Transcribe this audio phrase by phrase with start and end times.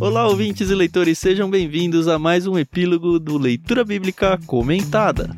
[0.00, 5.36] Olá, ouvintes e leitores, sejam bem-vindos a mais um epílogo do Leitura Bíblica Comentada.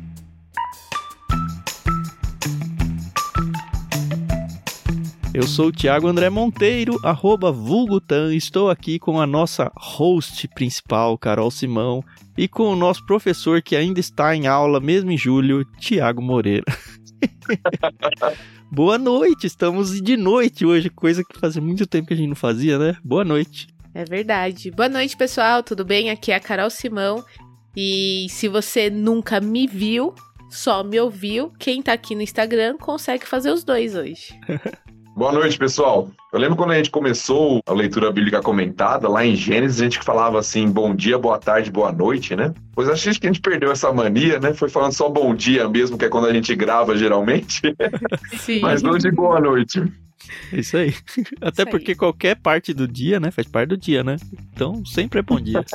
[5.33, 11.17] Eu sou o Thiago André Monteiro, arroba Vulgutan, estou aqui com a nossa host principal,
[11.17, 12.01] Carol Simão,
[12.37, 16.63] e com o nosso professor que ainda está em aula, mesmo em julho, Tiago Moreira.
[18.71, 22.35] Boa noite, estamos de noite hoje, coisa que fazia muito tempo que a gente não
[22.35, 22.95] fazia, né?
[23.03, 23.72] Boa noite.
[23.93, 24.71] É verdade.
[24.71, 26.09] Boa noite, pessoal, tudo bem?
[26.09, 27.23] Aqui é a Carol Simão.
[27.75, 30.13] E se você nunca me viu,
[30.49, 34.33] só me ouviu, quem tá aqui no Instagram consegue fazer os dois hoje.
[35.15, 36.09] Boa noite, pessoal.
[36.31, 39.99] Eu lembro quando a gente começou a leitura bíblica comentada, lá em Gênesis, a gente
[39.99, 42.51] falava assim, bom dia, boa tarde, boa noite, né?
[42.73, 44.55] Pois acho que a gente perdeu essa mania, né?
[44.55, 47.61] Foi falando só bom dia mesmo, que é quando a gente grava geralmente.
[48.39, 48.61] Sim.
[48.61, 49.83] Mas não de boa noite.
[50.51, 50.93] Isso aí.
[51.41, 51.97] Até Isso porque aí.
[51.97, 54.17] qualquer parte do dia, né, faz parte do dia, né?
[54.53, 55.63] Então sempre é bom dia.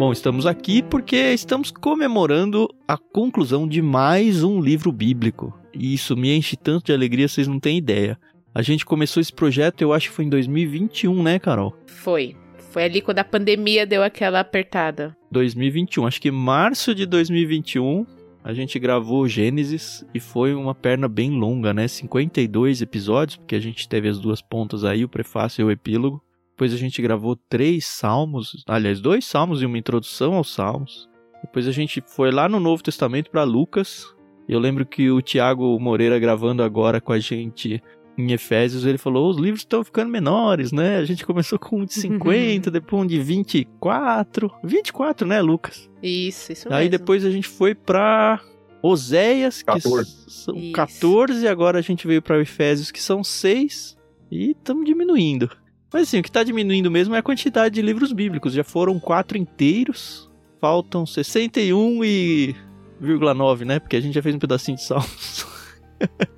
[0.00, 5.52] Bom, estamos aqui porque estamos comemorando a conclusão de mais um livro bíblico.
[5.74, 8.18] E isso me enche tanto de alegria, vocês não têm ideia.
[8.52, 11.76] A gente começou esse projeto, eu acho que foi em 2021, né, Carol?
[11.86, 12.36] Foi.
[12.70, 15.16] Foi ali quando a pandemia deu aquela apertada.
[15.30, 18.04] 2021, acho que março de 2021
[18.42, 21.86] a gente gravou Gênesis e foi uma perna bem longa, né?
[21.86, 26.22] 52 episódios, porque a gente teve as duas pontas aí, o prefácio e o epílogo.
[26.52, 31.08] Depois a gente gravou três salmos, aliás, dois salmos e uma introdução aos salmos.
[31.42, 34.14] Depois a gente foi lá no Novo Testamento para Lucas.
[34.48, 37.82] Eu lembro que o Tiago Moreira gravando agora com a gente
[38.20, 40.98] em Efésios, ele falou: os livros estão ficando menores, né?
[40.98, 44.50] A gente começou com um de 50, depois um de 24.
[44.62, 45.90] 24, né, Lucas?
[46.02, 46.90] Isso, isso Aí mesmo.
[46.90, 48.40] depois a gente foi para
[48.82, 50.24] Oséias, 14.
[50.24, 50.72] que são isso.
[50.72, 53.96] 14, e agora a gente veio para Efésios, que são 6.
[54.30, 55.50] E estamos diminuindo.
[55.92, 58.52] Mas assim, o que está diminuindo mesmo é a quantidade de livros bíblicos.
[58.52, 62.54] Já foram quatro inteiros, faltam 61 e
[63.00, 63.80] 9, né?
[63.80, 65.46] Porque a gente já fez um pedacinho de salmos.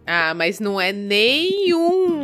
[0.07, 2.23] Ah, mas não é nem um,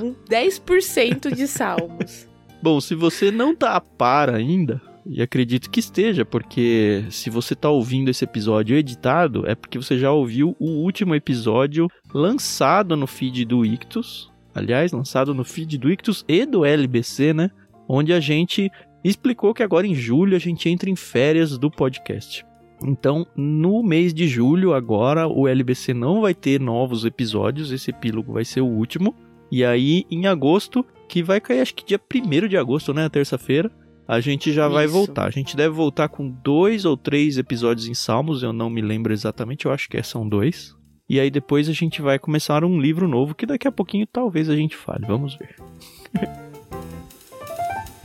[0.00, 2.28] um 10% de salmos.
[2.62, 7.54] Bom, se você não tá a par ainda, e acredito que esteja, porque se você
[7.54, 13.06] tá ouvindo esse episódio editado, é porque você já ouviu o último episódio lançado no
[13.06, 17.50] feed do Ictus, aliás, lançado no feed do Ictus e do LBC, né?
[17.86, 18.70] Onde a gente
[19.02, 22.46] explicou que agora em julho a gente entra em férias do podcast.
[22.82, 28.32] Então, no mês de julho, agora, o LBC não vai ter novos episódios, esse epílogo
[28.32, 29.14] vai ser o último.
[29.50, 33.08] E aí, em agosto, que vai cair acho que dia 1 de agosto, né?
[33.08, 33.70] Terça-feira,
[34.06, 34.74] a gente já Isso.
[34.74, 35.26] vai voltar.
[35.26, 39.12] A gente deve voltar com dois ou três episódios em Salmos, eu não me lembro
[39.12, 40.74] exatamente, eu acho que são dois.
[41.08, 44.48] E aí depois a gente vai começar um livro novo que daqui a pouquinho talvez
[44.48, 45.06] a gente fale.
[45.06, 45.56] Vamos ver.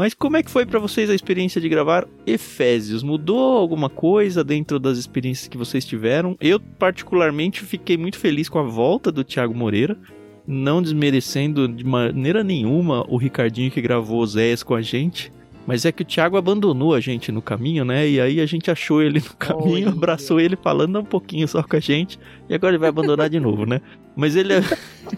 [0.00, 3.02] Mas como é que foi para vocês a experiência de gravar Efésios?
[3.02, 6.38] Mudou alguma coisa dentro das experiências que vocês tiveram?
[6.40, 9.98] Eu particularmente fiquei muito feliz com a volta do Thiago Moreira,
[10.46, 15.30] não desmerecendo de maneira nenhuma o Ricardinho que gravou Zéias com a gente.
[15.66, 18.08] Mas é que o Thiago abandonou a gente no caminho, né?
[18.08, 19.92] E aí a gente achou ele no caminho, Oi.
[19.92, 22.18] abraçou ele falando um pouquinho só com a gente.
[22.48, 23.82] E agora ele vai abandonar de novo, né?
[24.16, 24.54] Mas ele,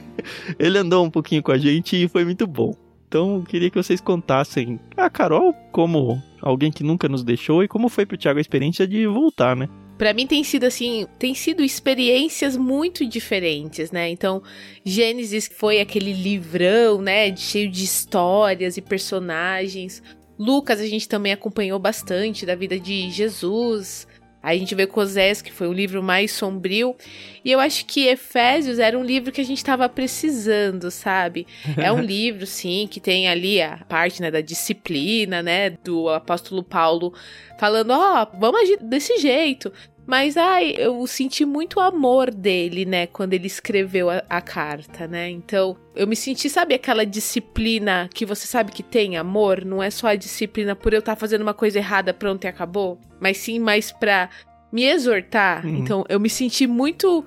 [0.59, 2.75] ele andou um pouquinho com a gente e foi muito bom.
[3.13, 7.91] Então, queria que vocês contassem a Carol como alguém que nunca nos deixou e como
[7.91, 9.69] foi pro Thiago a experiência de voltar, né?
[9.99, 14.09] Para mim tem sido assim, tem sido experiências muito diferentes, né?
[14.09, 14.43] Então,
[14.83, 20.03] Gênesis foi aquele livrão, né, cheio de histórias e personagens.
[20.39, 24.09] Lucas a gente também acompanhou bastante da vida de Jesus.
[24.43, 26.97] Aí a gente vê Cosés, que foi o livro mais sombrio.
[27.45, 31.47] E eu acho que Efésios era um livro que a gente estava precisando, sabe?
[31.77, 35.71] É um livro, sim, que tem ali a parte né, da disciplina, né?
[35.71, 37.15] Do apóstolo Paulo
[37.59, 39.73] falando, ó, oh, vamos agir desse jeito.
[40.07, 45.31] Mas, ai, eu senti muito amor dele, né, quando ele escreveu a, a, carta, né?
[45.31, 49.65] Então, eu me senti, sabe, aquela disciplina que você sabe que tem amor?
[49.65, 52.49] Não é só a disciplina por eu estar tá fazendo uma coisa errada, pronto e
[52.49, 52.99] acabou.
[53.21, 54.29] Mas sim mais pra
[54.73, 55.65] me exortar.
[55.65, 55.77] Uhum.
[55.77, 57.25] Então, eu me senti muito.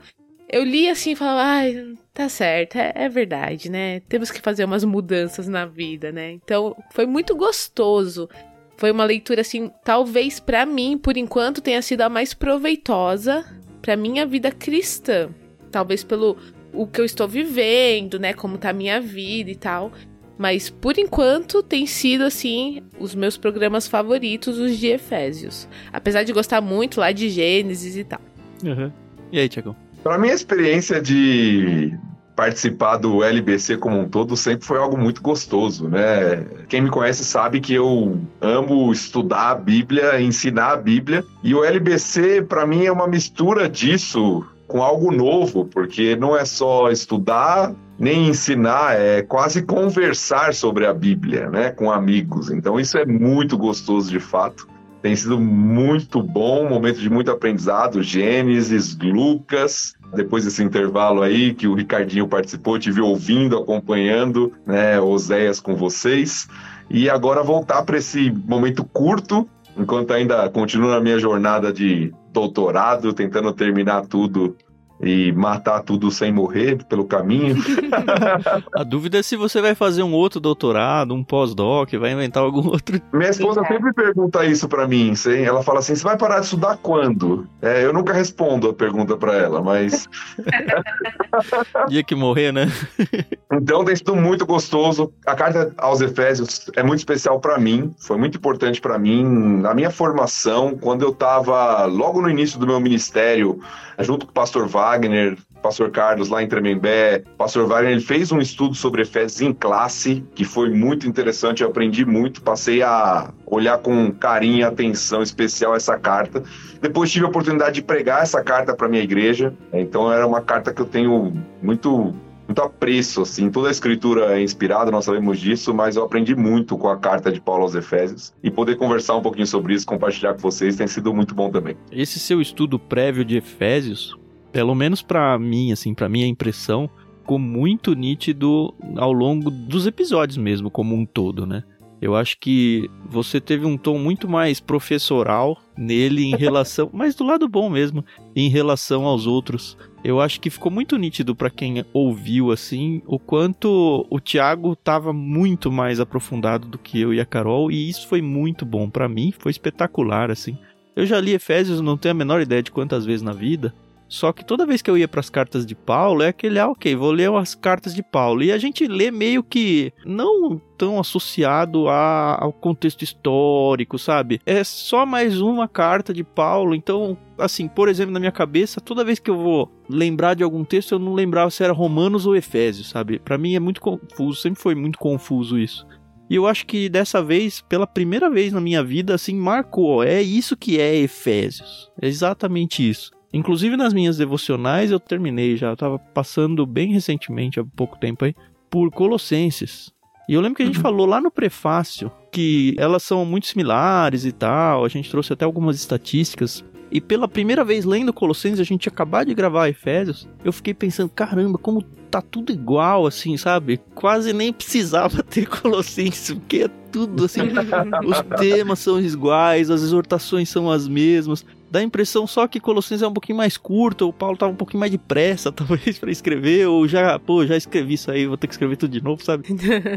[0.50, 4.02] Eu li assim e falava, ai, tá certo, é, é verdade, né?
[4.02, 6.32] Temos que fazer umas mudanças na vida, né?
[6.32, 8.30] Então, foi muito gostoso
[8.78, 13.46] foi uma leitura assim, talvez para mim, por enquanto, tenha sido a mais proveitosa
[13.82, 15.30] para minha vida cristã.
[15.72, 16.38] Talvez pelo
[16.74, 18.34] o que eu estou vivendo, né?
[18.34, 19.92] Como tá a minha vida e tal.
[20.38, 25.68] Mas por enquanto tem sido assim os meus programas favoritos, os de Efésios.
[25.94, 28.20] Apesar de gostar muito lá de Gênesis e tal.
[28.64, 28.92] Uhum.
[29.32, 29.76] E aí, Tiagão?
[30.04, 31.98] Para mim, a experiência de
[32.36, 36.46] participar do LBC como um todo sempre foi algo muito gostoso, né?
[36.68, 41.64] Quem me conhece sabe que eu amo estudar a Bíblia, ensinar a Bíblia, e o
[41.64, 47.74] LBC para mim é uma mistura disso com algo novo, porque não é só estudar
[47.98, 52.52] nem ensinar, é quase conversar sobre a Bíblia, né, com amigos.
[52.52, 54.68] Então isso é muito gostoso de fato.
[55.02, 58.02] Tem sido muito bom, momento de muito aprendizado.
[58.02, 65.60] Gênesis, Lucas, depois desse intervalo aí que o Ricardinho participou, tive ouvindo, acompanhando, né, Oséias
[65.60, 66.48] com vocês.
[66.90, 69.48] E agora voltar para esse momento curto,
[69.78, 74.56] enquanto ainda continuo na minha jornada de doutorado, tentando terminar tudo
[75.02, 77.56] e matar tudo sem morrer pelo caminho.
[78.74, 82.68] a dúvida é se você vai fazer um outro doutorado, um pós-doc, vai inventar algum
[82.68, 83.02] outro.
[83.14, 83.68] Minha esposa é.
[83.68, 85.14] sempre pergunta isso para mim.
[85.44, 87.48] Ela fala assim: você vai parar de estudar quando?
[87.62, 90.08] É, eu nunca respondo a pergunta para ela, mas.
[91.90, 92.68] Dia que morrer, né?
[93.52, 95.12] então tem sido muito gostoso.
[95.26, 99.24] A carta aos Efésios é muito especial para mim, foi muito importante para mim
[99.62, 103.60] na minha formação, quando eu estava logo no início do meu ministério,
[104.00, 107.24] junto com o pastor Vaz Wagner, pastor Carlos lá em Tremembé.
[107.40, 111.70] Pastor Wagner ele fez um estudo sobre Efésios em classe, que foi muito interessante, eu
[111.70, 116.44] aprendi muito, passei a olhar com carinho e atenção especial essa carta.
[116.80, 120.72] Depois tive a oportunidade de pregar essa carta para minha igreja, então era uma carta
[120.72, 121.34] que eu tenho
[121.64, 122.14] muito
[122.48, 126.78] muito apreço, assim, toda a escritura é inspirada, nós sabemos disso, mas eu aprendi muito
[126.78, 130.36] com a carta de Paulo aos Efésios e poder conversar um pouquinho sobre isso, compartilhar
[130.36, 131.76] com vocês, tem sido muito bom também.
[131.92, 134.16] Esse seu estudo prévio de Efésios
[134.56, 140.38] pelo menos para mim, assim, para minha impressão, ficou muito nítido ao longo dos episódios
[140.38, 141.62] mesmo, como um todo, né?
[142.02, 147.26] Eu acho que você teve um tom muito mais professoral nele em relação, mas do
[147.26, 149.78] lado bom mesmo, em relação aos outros.
[150.02, 155.12] Eu acho que ficou muito nítido para quem ouviu assim, o quanto o Thiago estava
[155.12, 159.10] muito mais aprofundado do que eu e a Carol, e isso foi muito bom para
[159.10, 160.58] mim, foi espetacular assim.
[160.96, 163.76] Eu já li Efésios, não tenho a menor ideia de quantas vezes na vida,
[164.08, 166.68] só que toda vez que eu ia para as cartas de Paulo, é aquele, ah,
[166.68, 168.44] ok, vou ler as cartas de Paulo.
[168.44, 174.40] E a gente lê meio que não tão associado a, ao contexto histórico, sabe?
[174.46, 176.76] É só mais uma carta de Paulo.
[176.76, 180.64] Então, assim, por exemplo, na minha cabeça, toda vez que eu vou lembrar de algum
[180.64, 183.20] texto, eu não lembrava se era Romanos ou Efésios, sabe?
[183.20, 185.86] Para mim é muito confuso, sempre foi muito confuso isso.
[186.30, 190.04] E eu acho que dessa vez, pela primeira vez na minha vida, assim, marcou.
[190.04, 191.92] É isso que é Efésios.
[192.02, 193.12] É exatamente isso.
[193.36, 198.24] Inclusive nas minhas devocionais eu terminei já, eu tava passando bem recentemente, há pouco tempo
[198.24, 198.34] aí,
[198.70, 199.92] por Colossenses.
[200.30, 200.82] E eu lembro que a gente uhum.
[200.82, 205.44] falou lá no prefácio que elas são muito similares e tal, a gente trouxe até
[205.44, 206.64] algumas estatísticas.
[206.90, 211.10] E pela primeira vez lendo Colossenses, a gente acabou de gravar Efésios, eu fiquei pensando,
[211.10, 213.82] caramba, como tá tudo igual, assim, sabe?
[213.94, 217.42] Quase nem precisava ter Colossenses, porque é tudo assim.
[218.08, 221.46] os temas são iguais, as exortações são as mesmas.
[221.70, 224.56] Dá a impressão só que Colossenses é um pouquinho mais curto, o Paulo tava um
[224.56, 228.48] pouquinho mais depressa, talvez, para escrever, ou já, pô, já escrevi isso aí, vou ter
[228.48, 229.48] que escrever tudo de novo, sabe?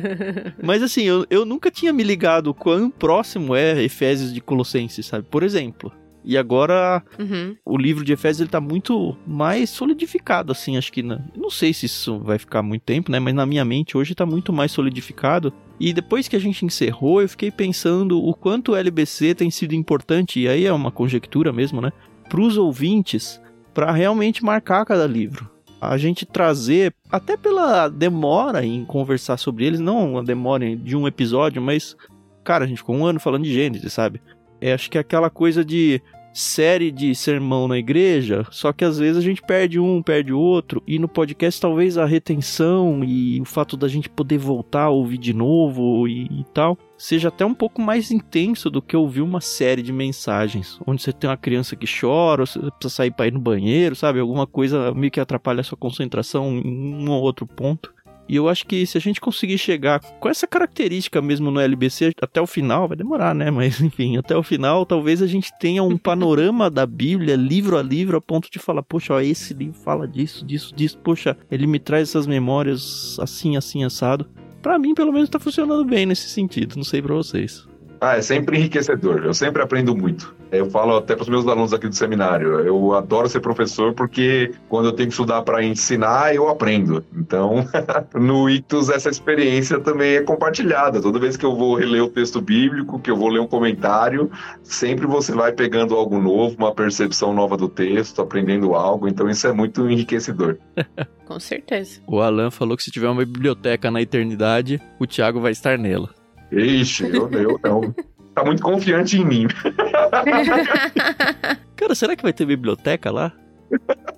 [0.63, 5.27] Mas assim, eu, eu nunca tinha me ligado quão próximo é Efésios de Colossenses, sabe?
[5.31, 5.93] Por exemplo.
[6.25, 7.57] E agora uhum.
[7.65, 11.03] o livro de Efésios ele tá muito mais solidificado, assim, acho que.
[11.03, 11.21] Na...
[11.37, 13.19] Não sei se isso vai ficar muito tempo, né?
[13.19, 15.53] Mas na minha mente hoje tá muito mais solidificado.
[15.81, 19.75] E depois que a gente encerrou, eu fiquei pensando o quanto o LBC tem sido
[19.75, 21.93] importante, e aí é uma conjectura mesmo, né?
[22.29, 23.41] Para os ouvintes,
[23.73, 25.49] para realmente marcar cada livro.
[25.81, 31.07] A gente trazer, até pela demora em conversar sobre eles, não uma demora de um
[31.07, 31.97] episódio, mas,
[32.43, 34.21] cara, a gente ficou um ano falando de Gênesis, sabe?
[34.61, 38.97] É, acho que é aquela coisa de série de sermão na igreja, só que às
[38.97, 43.45] vezes a gente perde um, perde outro, e no podcast talvez a retenção e o
[43.45, 47.83] fato da gente poder voltar ouvir de novo e, e tal, seja até um pouco
[47.83, 51.87] mais intenso do que ouvir uma série de mensagens, onde você tem uma criança que
[51.87, 54.21] chora, você precisa sair para ir no banheiro, sabe?
[54.21, 57.93] Alguma coisa meio que atrapalha a sua concentração em um ou outro ponto.
[58.29, 62.13] E eu acho que se a gente conseguir chegar com essa característica mesmo no LBC
[62.21, 63.51] até o final, vai demorar, né?
[63.51, 67.83] Mas enfim, até o final, talvez a gente tenha um panorama da Bíblia, livro a
[67.83, 71.67] livro, a ponto de falar: poxa, ó, esse livro fala disso, disso, disso, poxa, ele
[71.67, 74.29] me traz essas memórias assim, assim, assado.
[74.61, 76.77] Para mim, pelo menos, tá funcionando bem nesse sentido.
[76.77, 77.67] Não sei para vocês.
[78.01, 79.25] Ah, é sempre enriquecedor.
[79.25, 80.37] Eu sempre aprendo muito.
[80.51, 84.53] Eu falo até para os meus alunos aqui do seminário, eu adoro ser professor porque
[84.69, 87.05] quando eu tenho que estudar para ensinar, eu aprendo.
[87.15, 87.65] Então,
[88.15, 91.01] no Ictus, essa experiência também é compartilhada.
[91.01, 94.31] Toda vez que eu vou reler o texto bíblico, que eu vou ler um comentário,
[94.63, 99.09] sempre você vai pegando algo novo, uma percepção nova do texto, aprendendo algo.
[99.09, 100.59] Então, isso é muito enriquecedor.
[101.27, 102.01] Com certeza.
[102.07, 106.09] O Alan falou que se tiver uma biblioteca na eternidade, o Thiago vai estar nela.
[106.51, 107.95] Ixi, eu, eu não.
[108.35, 109.47] Tá muito confiante em mim.
[111.77, 113.33] Cara, será que vai ter biblioteca lá?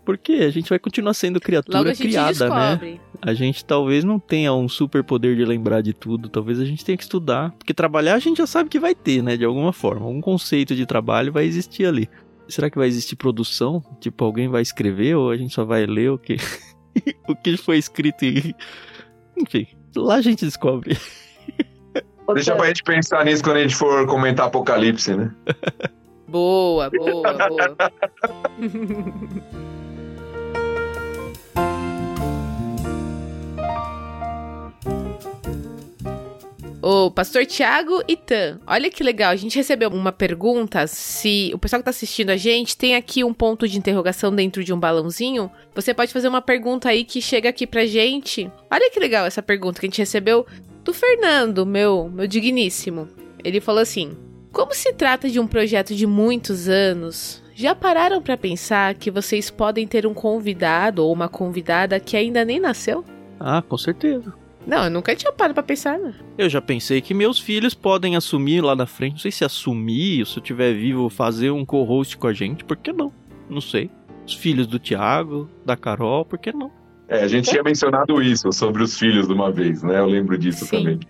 [0.05, 2.71] Porque a gente vai continuar sendo Logo criatura a gente criada, né?
[2.71, 3.01] descobre.
[3.21, 6.85] A gente talvez não tenha um super poder de lembrar de tudo, talvez a gente
[6.85, 7.51] tenha que estudar.
[7.53, 9.37] Porque trabalhar a gente já sabe que vai ter, né?
[9.37, 10.07] De alguma forma.
[10.07, 12.09] Algum conceito de trabalho vai existir ali.
[12.49, 13.83] Será que vai existir produção?
[14.01, 16.37] Tipo, alguém vai escrever ou a gente só vai ler o que,
[17.29, 18.55] o que foi escrito e.
[19.37, 19.67] Enfim,
[19.97, 20.97] lá a gente descobre.
[22.35, 25.31] Deixa pra gente pensar nisso quando a gente for comentar Apocalipse, né?
[26.31, 27.77] Boa, boa, boa.
[36.83, 41.59] Ô, Pastor Tiago e Tan, olha que legal, a gente recebeu uma pergunta, se o
[41.59, 44.81] pessoal que tá assistindo a gente tem aqui um ponto de interrogação dentro de um
[44.81, 48.51] balãozinho, você pode fazer uma pergunta aí que chega aqui pra gente.
[48.71, 50.47] Olha que legal essa pergunta que a gente recebeu
[50.83, 53.07] do Fernando, meu, meu digníssimo.
[53.45, 54.17] Ele falou assim:
[54.51, 59.51] Como se trata de um projeto de muitos anos, já pararam pra pensar que vocês
[59.51, 63.05] podem ter um convidado ou uma convidada que ainda nem nasceu?
[63.39, 64.33] Ah, com certeza.
[64.71, 66.15] Não, eu nunca tinha parado pra pensar, né?
[66.39, 69.15] Eu já pensei que meus filhos podem assumir lá na frente.
[69.15, 72.63] Não sei se assumir, ou se eu tiver vivo, fazer um co-host com a gente.
[72.63, 73.13] Por que não?
[73.49, 73.91] Não sei.
[74.25, 76.71] Os filhos do Thiago, da Carol, por que não?
[77.09, 79.99] É, a gente tinha mencionado isso sobre os filhos de uma vez, né?
[79.99, 80.77] Eu lembro disso Sim.
[80.77, 81.01] também.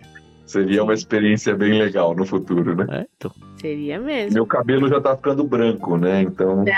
[0.46, 2.86] Seria uma experiência bem legal no futuro, né?
[2.88, 3.30] É, então.
[3.58, 4.32] Seria mesmo.
[4.32, 6.22] Meu cabelo já tá ficando branco, né?
[6.22, 6.64] Então.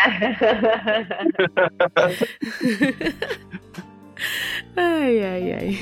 [4.77, 5.79] ai, ai, ai.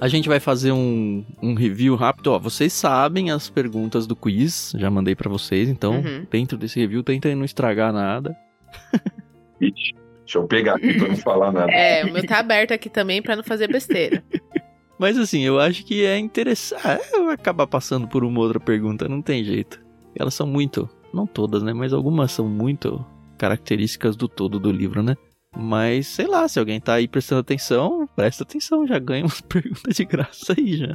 [0.00, 2.28] A gente vai fazer um, um review rápido.
[2.32, 6.24] Ó, vocês sabem as perguntas do quiz, já mandei pra vocês, então Uhum.
[6.30, 8.36] dentro desse review tentem não estragar nada.
[9.60, 11.72] Ixi, Deixa eu pegar aqui pra não falar nada.
[11.72, 14.22] É, o meu tá aberto aqui também pra não fazer besteira.
[14.98, 16.82] Mas assim, eu acho que é interessante.
[16.86, 19.80] Ah, eu vou acabar passando por uma outra pergunta, não tem jeito.
[20.14, 20.88] Elas são muito.
[21.14, 21.72] Não todas, né?
[21.72, 23.04] Mas algumas são muito
[23.38, 25.16] características do todo do livro, né?
[25.58, 29.96] Mas, sei lá, se alguém tá aí prestando atenção, presta atenção, já ganha umas perguntas
[29.96, 30.94] de graça aí já.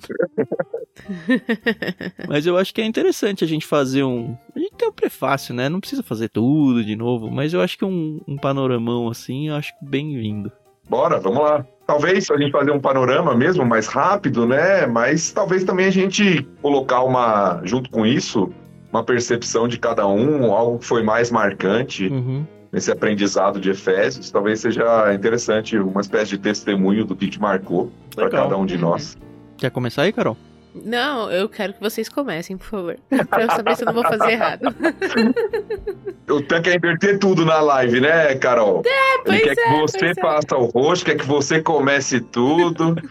[2.30, 4.38] mas eu acho que é interessante a gente fazer um.
[4.56, 5.68] A gente tem um prefácio, né?
[5.68, 9.56] Não precisa fazer tudo de novo, mas eu acho que um, um panoramão assim, eu
[9.56, 10.50] acho bem-vindo.
[10.90, 11.66] Bora, vamos lá.
[11.86, 14.86] Talvez a gente fazer um panorama mesmo mais rápido, né?
[14.86, 18.50] Mas talvez também a gente colocar uma, junto com isso,
[18.90, 22.46] uma percepção de cada um, algo que foi mais marcante Uhum.
[22.74, 24.32] Nesse aprendizado de Efésios.
[24.32, 28.78] Talvez seja interessante uma espécie de testemunho do que, que marcou para cada um de
[28.78, 29.16] nós.
[29.56, 30.36] Quer começar aí, Carol?
[30.74, 32.98] Não, eu quero que vocês comecem, por favor.
[33.30, 34.64] Pra eu saber se eu não vou fazer errado.
[36.30, 38.82] O Tan quer inverter tudo na live, né, Carol?
[38.86, 40.16] É, pois Ele quer é, que você é.
[40.16, 42.96] faça o rosto, quer que você comece tudo.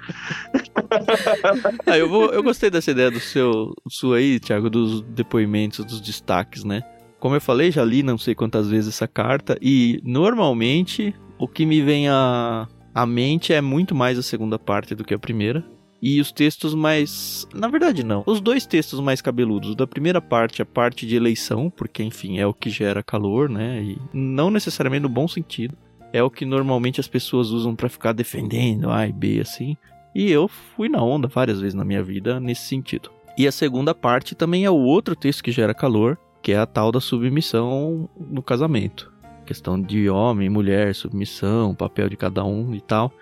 [1.86, 6.00] Ah, eu, vou, eu gostei dessa ideia do seu sua aí, Thiago, dos depoimentos, dos
[6.00, 6.82] destaques, né?
[7.22, 11.64] Como eu falei, já li não sei quantas vezes essa carta e normalmente o que
[11.64, 15.64] me vem à, à mente é muito mais a segunda parte do que a primeira.
[16.02, 17.46] E os textos mais.
[17.54, 18.24] Na verdade, não.
[18.26, 19.76] Os dois textos mais cabeludos.
[19.76, 23.80] Da primeira parte, a parte de eleição, porque, enfim, é o que gera calor, né?
[23.80, 25.78] E não necessariamente no bom sentido.
[26.12, 29.76] É o que normalmente as pessoas usam pra ficar defendendo A e B, assim.
[30.12, 33.12] E eu fui na onda várias vezes na minha vida nesse sentido.
[33.38, 36.66] E a segunda parte também é o outro texto que gera calor, que é a
[36.66, 39.12] tal da submissão no casamento.
[39.46, 43.12] Questão de homem, mulher, submissão, papel de cada um e tal.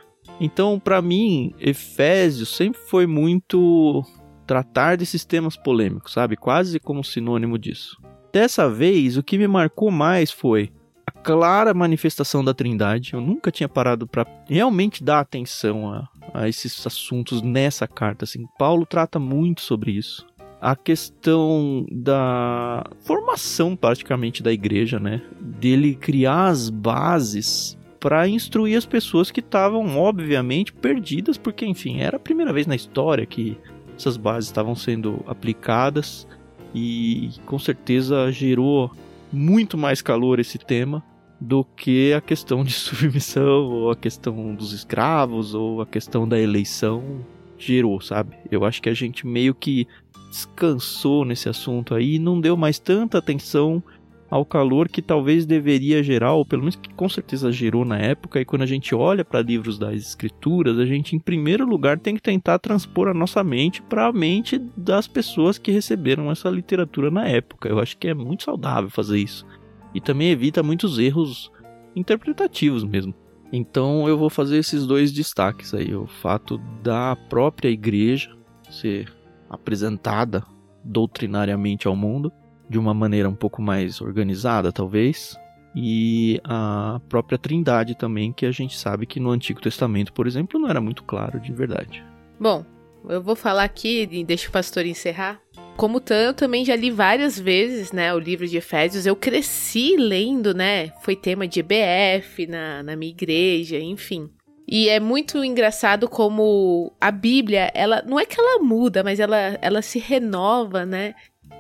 [0.41, 4.03] Então, pra mim, Efésios sempre foi muito
[4.47, 6.37] tratar desses temas polêmicos, sabe?
[6.37, 7.97] Quase como sinônimo disso.
[8.33, 10.73] Dessa vez, o que me marcou mais foi
[11.07, 13.15] a clara manifestação da Trindade.
[13.15, 18.25] Eu nunca tinha parado pra realmente dar atenção a, a esses assuntos nessa carta.
[18.25, 20.27] Assim, Paulo trata muito sobre isso.
[20.61, 25.23] A questão da formação, praticamente, da igreja, né?
[25.40, 32.17] Dele criar as bases para instruir as pessoas que estavam, obviamente, perdidas, porque, enfim, era
[32.17, 33.59] a primeira vez na história que
[33.97, 36.26] essas bases estavam sendo aplicadas
[36.75, 38.90] e com certeza gerou
[39.33, 41.02] muito mais calor esse tema
[41.40, 46.38] do que a questão de submissão ou a questão dos escravos ou a questão da
[46.38, 47.25] eleição
[47.59, 48.37] gerou, sabe?
[48.50, 49.87] Eu acho que a gente meio que
[50.31, 53.83] descansou nesse assunto aí e não deu mais tanta atenção
[54.31, 58.41] ao calor que talvez deveria gerar, ou pelo menos que com certeza gerou na época.
[58.41, 62.15] E quando a gente olha para livros das escrituras, a gente, em primeiro lugar, tem
[62.15, 67.11] que tentar transpor a nossa mente para a mente das pessoas que receberam essa literatura
[67.11, 67.69] na época.
[67.69, 69.45] Eu acho que é muito saudável fazer isso.
[69.93, 71.51] E também evita muitos erros
[71.97, 73.13] interpretativos mesmo.
[73.53, 78.31] Então eu vou fazer esses dois destaques aí: o fato da própria igreja
[78.71, 79.13] ser
[79.50, 80.45] apresentada
[80.85, 82.33] doutrinariamente ao mundo
[82.69, 85.37] de uma maneira um pouco mais organizada, talvez,
[85.75, 90.59] e a própria Trindade também, que a gente sabe que no Antigo Testamento, por exemplo,
[90.59, 92.04] não era muito claro de verdade.
[92.38, 92.64] Bom,
[93.09, 95.40] eu vou falar aqui e deixa o pastor encerrar.
[95.76, 99.07] Como tanto, eu também já li várias vezes, né, o livro de Efésios.
[99.07, 100.90] Eu cresci lendo, né?
[101.02, 104.28] Foi tema de EBF na, na minha igreja, enfim.
[104.71, 109.59] E é muito engraçado como a Bíblia, ela não é que ela muda, mas ela,
[109.61, 111.12] ela se renova, né?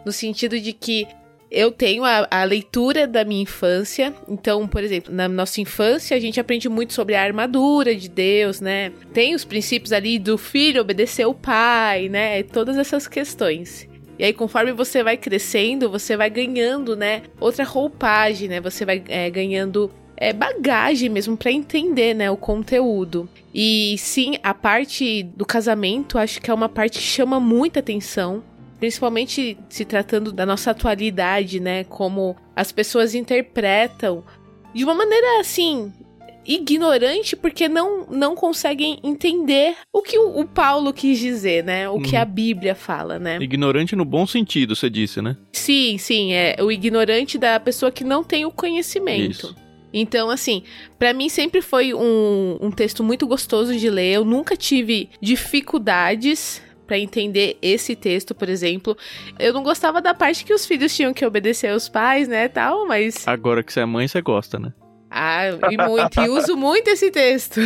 [0.06, 1.08] No sentido de que
[1.50, 4.14] eu tenho a, a, leitura da minha infância.
[4.28, 8.60] Então, por exemplo, na nossa infância a gente aprende muito sobre a armadura de Deus,
[8.60, 8.92] né?
[9.12, 12.44] Tem os princípios ali do filho obedecer o pai, né?
[12.44, 13.88] Todas essas questões.
[14.20, 17.22] E aí, conforme você vai crescendo, você vai ganhando, né?
[17.40, 18.60] Outra roupagem, né?
[18.60, 19.90] Você vai é, ganhando
[20.20, 22.30] é, bagagem mesmo para entender, né?
[22.30, 23.28] O conteúdo.
[23.52, 28.44] E sim, a parte do casamento, acho que é uma parte que chama muita atenção
[28.78, 31.84] principalmente se tratando da nossa atualidade, né?
[31.84, 34.24] Como as pessoas interpretam
[34.74, 35.92] de uma maneira assim
[36.46, 41.88] ignorante porque não, não conseguem entender o que o, o Paulo quis dizer, né?
[41.90, 42.30] O que a uhum.
[42.30, 43.38] Bíblia fala, né?
[43.40, 45.36] Ignorante no bom sentido, você disse, né?
[45.52, 49.30] Sim, sim, é o ignorante da pessoa que não tem o conhecimento.
[49.30, 49.69] Isso.
[49.92, 50.62] Então, assim,
[50.98, 54.14] para mim sempre foi um, um texto muito gostoso de ler.
[54.14, 58.96] Eu nunca tive dificuldades para entender esse texto, por exemplo.
[59.38, 62.86] Eu não gostava da parte que os filhos tinham que obedecer aos pais, né, tal,
[62.86, 63.26] mas...
[63.28, 64.72] Agora que você é mãe, você gosta, né?
[65.08, 67.60] Ah, e muito, e uso muito esse texto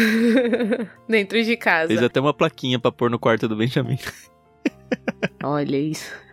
[1.06, 1.88] dentro de casa.
[1.88, 3.98] Fez até uma plaquinha para pôr no quarto do Benjamin.
[5.42, 6.23] Olha isso.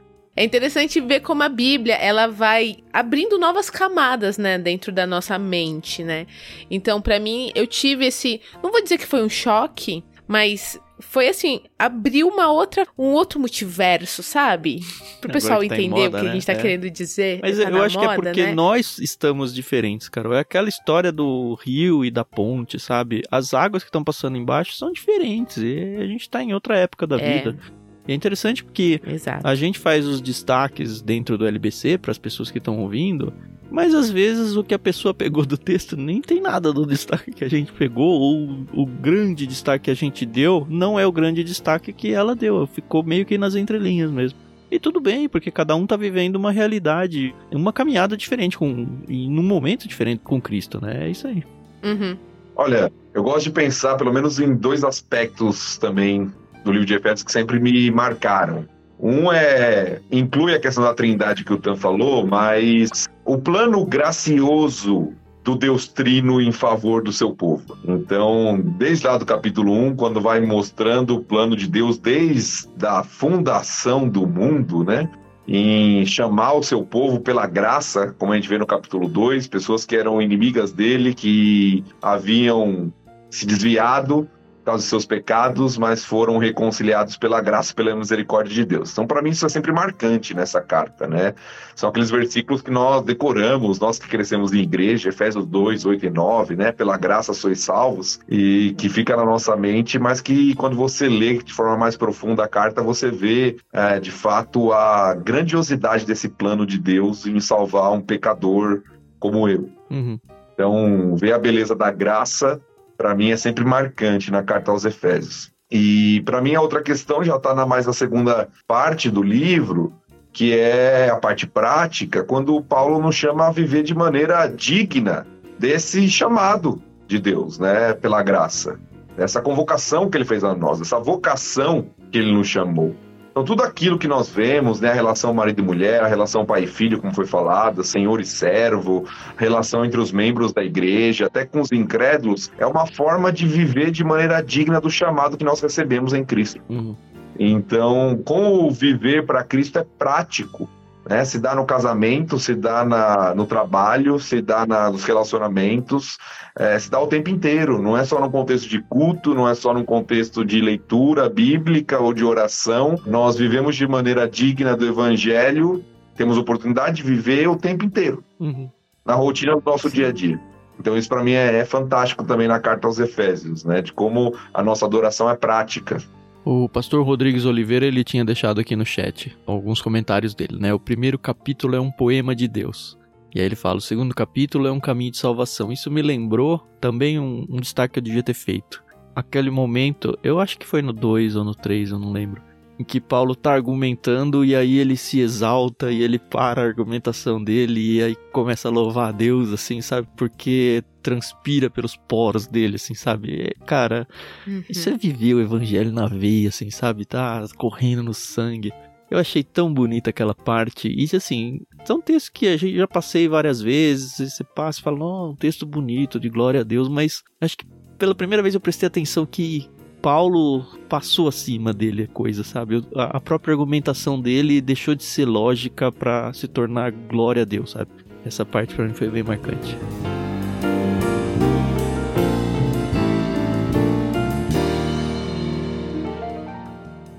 [0.42, 5.38] É interessante ver como a Bíblia, ela vai abrindo novas camadas, né, dentro da nossa
[5.38, 6.26] mente, né?
[6.68, 11.28] Então, para mim, eu tive esse, não vou dizer que foi um choque, mas foi
[11.28, 14.80] assim, abriu uma outra, um outro multiverso, sabe?
[15.20, 16.32] Pro pessoal tá entender moda, o que né?
[16.32, 16.56] a gente tá é.
[16.56, 17.40] querendo dizer.
[17.44, 18.54] Mas tá eu acho moda, que é porque né?
[18.56, 20.38] nós estamos diferentes, cara.
[20.38, 23.22] É aquela história do rio e da ponte, sabe?
[23.30, 27.06] As águas que estão passando embaixo são diferentes e a gente tá em outra época
[27.06, 27.38] da é.
[27.38, 27.60] vida.
[28.08, 29.46] E é interessante porque Exato.
[29.46, 33.34] a gente faz os destaques dentro do LBC para as pessoas que estão ouvindo,
[33.70, 37.32] mas às vezes o que a pessoa pegou do texto nem tem nada do destaque
[37.32, 41.12] que a gente pegou, ou o grande destaque que a gente deu não é o
[41.12, 44.38] grande destaque que ela deu, ficou meio que nas entrelinhas mesmo.
[44.70, 49.30] E tudo bem, porque cada um tá vivendo uma realidade, uma caminhada diferente, com, e
[49.30, 51.08] num momento diferente com Cristo, né?
[51.08, 51.44] É isso aí.
[51.84, 52.18] Uhum.
[52.56, 56.32] Olha, eu gosto de pensar pelo menos em dois aspectos também
[56.64, 58.66] do livro de Efésios que sempre me marcaram.
[59.00, 65.14] Um é inclui a questão da trindade que o Tan falou, mas o plano gracioso
[65.44, 67.76] do Deus Trino em favor do seu povo.
[67.84, 73.04] Então, desde lá do capítulo 1, quando vai mostrando o plano de Deus desde a
[73.04, 75.10] fundação do mundo, né?
[75.48, 79.84] Em chamar o seu povo pela graça, como a gente vê no capítulo 2, pessoas
[79.84, 82.94] que eram inimigas dele, que haviam
[83.30, 84.30] se desviado,
[84.62, 88.92] causa de seus pecados, mas foram reconciliados pela graça, pela misericórdia de Deus.
[88.92, 91.34] Então, para mim, isso é sempre marcante nessa carta, né?
[91.76, 96.10] São aqueles versículos que nós decoramos, nós que crescemos em igreja, Efésios 2, 8 e
[96.10, 96.72] 9, né?
[96.72, 101.38] Pela graça sois salvos, e que fica na nossa mente, mas que quando você lê
[101.38, 106.66] de forma mais profunda a carta, você vê, é, de fato, a grandiosidade desse plano
[106.66, 108.82] de Deus em salvar um pecador
[109.20, 109.70] como eu.
[109.90, 110.20] Uhum.
[110.54, 112.62] Então, ver a beleza da graça
[113.02, 115.52] para mim é sempre marcante na carta aos Efésios.
[115.72, 119.92] E para mim a outra questão já está na mais na segunda parte do livro,
[120.32, 125.26] que é a parte prática, quando o Paulo nos chama a viver de maneira digna
[125.58, 128.80] desse chamado de Deus, né, pela graça,
[129.18, 132.96] dessa convocação que ele fez a nós, essa vocação que ele nos chamou.
[133.32, 136.66] Então, tudo aquilo que nós vemos, né, a relação marido e mulher, a relação pai
[136.66, 139.06] e filho, como foi falado, senhor e servo,
[139.38, 143.90] relação entre os membros da igreja, até com os incrédulos, é uma forma de viver
[143.90, 146.62] de maneira digna do chamado que nós recebemos em Cristo.
[146.68, 146.94] Uhum.
[147.40, 150.70] Então, como viver para Cristo é prático,
[151.08, 151.26] Né?
[151.26, 156.18] Se dá no casamento, se dá na, no trabalho, se dá na, nos relacionamentos,
[156.56, 157.82] é, se dá o tempo inteiro.
[157.82, 162.00] Não é só no contexto de culto, não é só no contexto de leitura bíblica
[162.00, 163.00] ou de oração.
[163.06, 165.84] Nós vivemos de maneira digna do evangelho,
[166.16, 168.70] temos oportunidade de viver o tempo inteiro, uhum.
[169.06, 169.96] na rotina do nosso Sim.
[169.96, 170.40] dia a dia.
[170.80, 173.82] Então isso para mim é, é, fantástico também na carta aos Efésios, né?
[173.82, 175.98] De como a nossa adoração é prática.
[176.44, 180.74] O pastor Rodrigues Oliveira ele tinha deixado aqui no chat alguns comentários dele, né?
[180.74, 182.98] O primeiro capítulo é um poema de Deus.
[183.34, 185.72] E aí ele fala: o segundo capítulo é um caminho de salvação.
[185.72, 188.84] Isso me lembrou também um, um destaque que eu devia ter feito.
[189.16, 192.51] Aquele momento, eu acho que foi no 2 ou no 3, eu não lembro
[192.82, 197.42] em que Paulo tá argumentando e aí ele se exalta e ele para a argumentação
[197.42, 200.08] dele e aí começa a louvar a Deus, assim, sabe?
[200.18, 203.54] Porque transpira pelos poros dele, assim, sabe?
[203.68, 204.08] Cara,
[204.48, 204.64] uhum.
[204.68, 207.06] isso é viver o evangelho na veia, assim, sabe?
[207.06, 208.74] Tá correndo no sangue.
[209.10, 210.88] Eu achei tão bonita aquela parte.
[210.88, 214.16] E assim, são textos que a gente já passei várias vezes.
[214.18, 217.66] Você passa e fala, não, um texto bonito, de glória a Deus, mas acho que
[218.00, 219.70] pela primeira vez eu prestei atenção que
[220.02, 222.84] Paulo passou acima dele a coisa, sabe?
[222.96, 227.92] A própria argumentação dele deixou de ser lógica para se tornar glória a Deus, sabe?
[228.26, 229.78] Essa parte para mim foi bem marcante.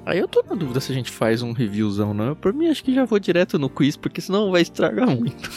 [0.05, 2.35] Aí eu tô na dúvida se a gente faz um reviewzão, não.
[2.35, 5.49] Por mim, acho que já vou direto no quiz, porque senão vai estragar muito.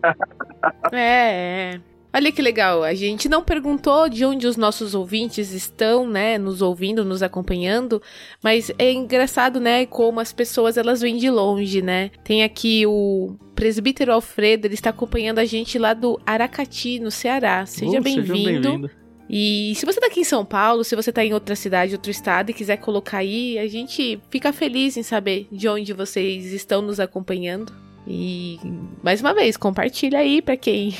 [0.90, 1.95] é, é.
[2.16, 6.62] Olha que legal, a gente não perguntou de onde os nossos ouvintes estão, né, nos
[6.62, 8.00] ouvindo, nos acompanhando,
[8.42, 12.10] mas é engraçado, né, como as pessoas elas vêm de longe, né?
[12.24, 17.66] Tem aqui o presbítero Alfredo, ele está acompanhando a gente lá do Aracati, no Ceará.
[17.66, 18.78] Seja uh, bem-vindo.
[18.78, 18.90] Bem
[19.28, 22.10] e se você tá aqui em São Paulo, se você tá em outra cidade, outro
[22.10, 26.80] estado e quiser colocar aí, a gente fica feliz em saber de onde vocês estão
[26.80, 27.70] nos acompanhando.
[28.06, 28.58] E
[29.02, 30.94] mais uma vez, compartilha aí para quem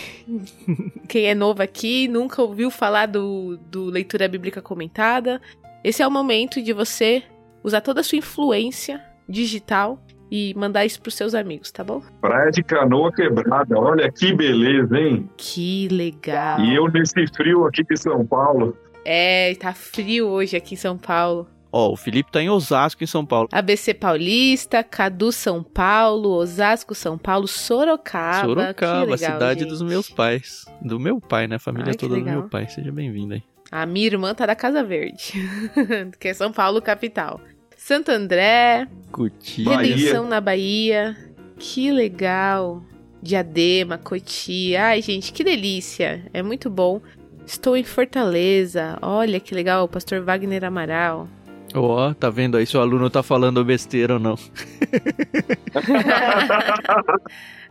[1.09, 5.41] quem é novo aqui, nunca ouviu falar do, do leitura bíblica comentada.
[5.85, 7.23] Esse é o momento de você
[7.63, 12.03] usar toda a sua influência digital e mandar isso pros seus amigos, tá bom?
[12.21, 15.29] Praia de canoa quebrada, olha que beleza, hein?
[15.37, 16.61] Que legal.
[16.61, 18.77] E eu nesse frio aqui de São Paulo.
[19.05, 21.47] É, tá frio hoje aqui em São Paulo.
[21.79, 23.51] Ó, o Felipe tá em Osasco, em São Paulo.
[23.53, 28.49] ABC Paulista, Cadu, São Paulo, Osasco, São Paulo, Sorocaba.
[28.49, 29.69] Sorocaba, legal, cidade gente.
[29.69, 30.65] dos meus pais.
[30.81, 31.57] Do meu pai, né?
[31.57, 32.67] A família Ai, toda do meu pai.
[32.67, 33.43] Seja bem-vindo aí.
[33.71, 35.35] A minha irmã tá da Casa Verde,
[36.19, 37.43] que é São Paulo, capital.
[37.77, 38.89] Santo André.
[39.13, 39.77] Cotia.
[39.77, 41.15] Redenção na Bahia.
[41.59, 42.83] Que legal.
[43.21, 44.87] Diadema, Cotia.
[44.87, 46.25] Ai, gente, que delícia.
[46.33, 47.03] É muito bom.
[47.47, 48.97] Estou em Fortaleza.
[49.03, 51.29] Olha que legal, o pastor Wagner Amaral.
[51.75, 54.35] Ó, oh, tá vendo aí se o aluno tá falando besteira ou não.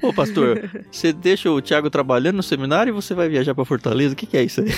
[0.02, 4.14] Ô pastor, você deixa o Thiago trabalhando no seminário e você vai viajar para Fortaleza?
[4.14, 4.68] O que, que é isso aí?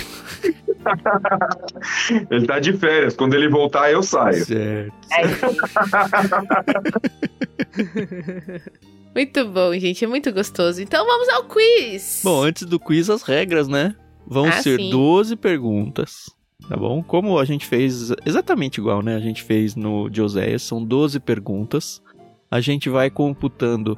[2.30, 3.14] ele tá de férias.
[3.16, 4.44] Quando ele voltar, eu saio.
[4.44, 4.92] Certo.
[9.14, 10.04] muito bom, gente.
[10.04, 10.80] É muito gostoso.
[10.80, 12.22] Então vamos ao quiz.
[12.24, 13.94] Bom, antes do quiz, as regras, né?
[14.26, 14.90] Vão ah, ser sim.
[14.90, 16.37] 12 perguntas
[16.68, 17.02] tá bom?
[17.02, 19.16] Como a gente fez exatamente igual, né?
[19.16, 22.02] A gente fez no de Oséias, são 12 perguntas.
[22.50, 23.96] A gente vai computando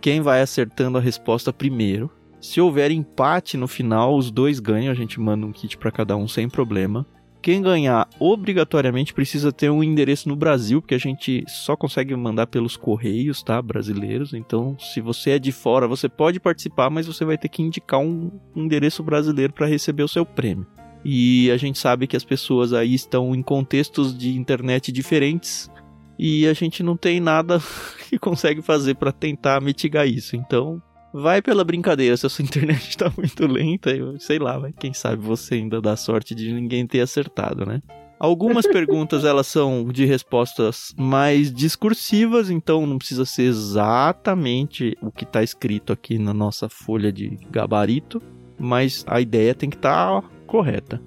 [0.00, 2.10] quem vai acertando a resposta primeiro.
[2.40, 6.16] Se houver empate no final, os dois ganham, a gente manda um kit para cada
[6.16, 7.06] um sem problema.
[7.40, 12.46] Quem ganhar obrigatoriamente precisa ter um endereço no Brasil, porque a gente só consegue mandar
[12.46, 13.60] pelos correios, tá?
[13.60, 14.32] Brasileiros.
[14.32, 17.98] Então, se você é de fora, você pode participar, mas você vai ter que indicar
[17.98, 20.66] um endereço brasileiro para receber o seu prêmio.
[21.04, 25.70] E a gente sabe que as pessoas aí estão em contextos de internet diferentes
[26.18, 27.60] e a gente não tem nada
[28.08, 30.36] que consegue fazer para tentar mitigar isso.
[30.36, 30.80] Então,
[31.12, 32.16] vai pela brincadeira.
[32.16, 35.80] Se a sua internet está muito lenta, eu sei lá, vai, quem sabe você ainda
[35.80, 37.82] dá sorte de ninguém ter acertado, né?
[38.18, 45.24] Algumas perguntas elas são de respostas mais discursivas, então não precisa ser exatamente o que
[45.24, 48.22] está escrito aqui na nossa folha de gabarito,
[48.60, 51.00] mas a ideia tem que estar tá correta.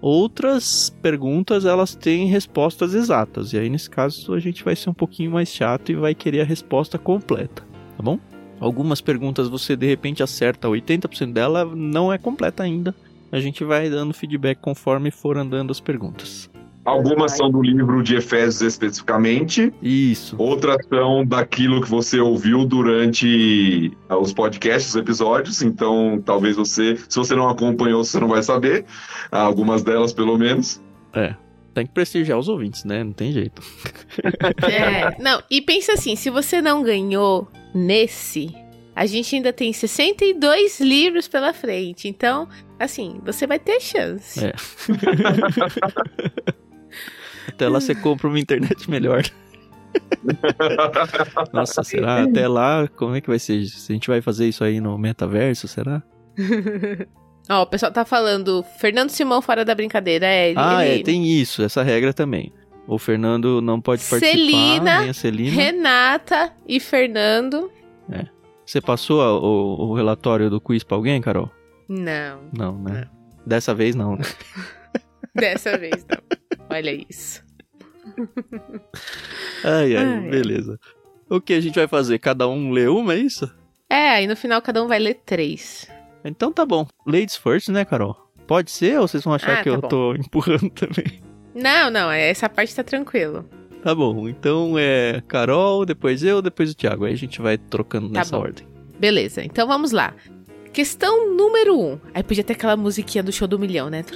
[0.00, 4.94] Outras perguntas elas têm respostas exatas, e aí nesse caso a gente vai ser um
[4.94, 7.64] pouquinho mais chato e vai querer a resposta completa,
[7.96, 8.18] tá bom?
[8.60, 12.94] Algumas perguntas você de repente acerta 80% dela, não é completa ainda.
[13.32, 16.48] A gente vai dando feedback conforme for andando as perguntas.
[16.84, 19.72] Algumas são do livro de Efésios especificamente.
[19.80, 20.34] Isso.
[20.36, 25.62] Outras são daquilo que você ouviu durante ah, os podcasts, os episódios.
[25.62, 28.84] Então, talvez você, se você não acompanhou, você não vai saber.
[29.30, 30.82] Algumas delas, pelo menos.
[31.12, 31.36] É.
[31.72, 33.02] Tem que prestigiar os ouvintes, né?
[33.02, 33.62] Não tem jeito.
[34.62, 38.54] É, não, e pensa assim, se você não ganhou, nesse,
[38.94, 42.08] a gente ainda tem 62 livros pela frente.
[42.08, 44.44] Então, assim, você vai ter chance.
[44.44, 44.52] É.
[47.48, 49.22] Até lá você compra uma internet melhor.
[51.52, 52.22] Nossa, será?
[52.22, 53.64] Até lá, como é que vai ser?
[53.66, 56.02] Se a gente vai fazer isso aí no metaverso, será?
[57.50, 60.58] Ó, o pessoal tá falando, Fernando Simão fora da brincadeira, é ele.
[60.58, 62.52] Ah, é, tem isso, essa regra também.
[62.86, 65.52] O Fernando não pode participar, Celina, nem a Celina.
[65.54, 67.70] Renata e Fernando.
[68.64, 71.50] Você passou a- o, o relatório do quiz pra alguém, Carol?
[71.88, 73.06] Não, Não, né?
[73.44, 74.24] Dessa vez não, né?
[75.34, 76.18] dessa vez não.
[76.70, 77.42] Olha isso.
[79.64, 80.78] Ai, ai, Ai, beleza.
[81.28, 82.18] O que a gente vai fazer?
[82.18, 83.50] Cada um lê uma, é isso?
[83.88, 85.88] É, aí no final cada um vai ler três.
[86.24, 86.86] Então tá bom.
[87.06, 88.16] Ladies first, né, Carol?
[88.46, 89.88] Pode ser ou vocês vão achar Ah, que tá eu bom.
[89.88, 91.20] tô empurrando também?
[91.54, 93.48] Não, não, essa parte tá tranquilo.
[93.82, 97.04] Tá bom, então é Carol, depois eu, depois o Thiago.
[97.04, 98.42] Aí a gente vai trocando Tá nessa bom.
[98.42, 98.66] ordem.
[98.98, 100.14] Beleza, então vamos lá.
[100.72, 102.00] Questão número um.
[102.14, 104.02] Aí podia ter aquela musiquinha do show do milhão, né?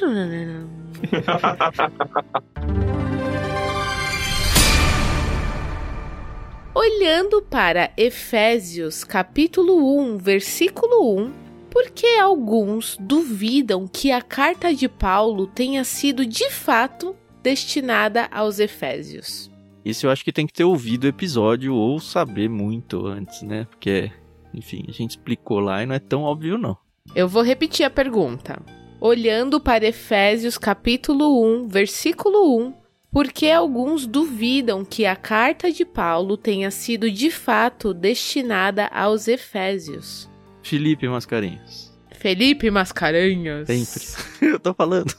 [6.74, 11.32] Olhando para Efésios capítulo 1, versículo 1,
[11.70, 18.58] por que alguns duvidam que a carta de Paulo tenha sido de fato destinada aos
[18.58, 19.50] Efésios?
[19.84, 23.66] Isso eu acho que tem que ter ouvido o episódio ou saber muito antes, né?
[23.70, 24.10] Porque,
[24.56, 26.76] enfim, a gente explicou lá e não é tão óbvio, não.
[27.14, 28.60] Eu vou repetir a pergunta.
[28.98, 32.72] Olhando para Efésios capítulo 1, versículo 1,
[33.12, 39.28] por que alguns duvidam que a carta de Paulo tenha sido de fato destinada aos
[39.28, 40.28] Efésios?
[40.62, 41.94] Felipe Mascarenhas.
[42.12, 43.68] Felipe Mascarenhas.
[43.68, 44.52] Sempre.
[44.54, 45.14] eu tô falando.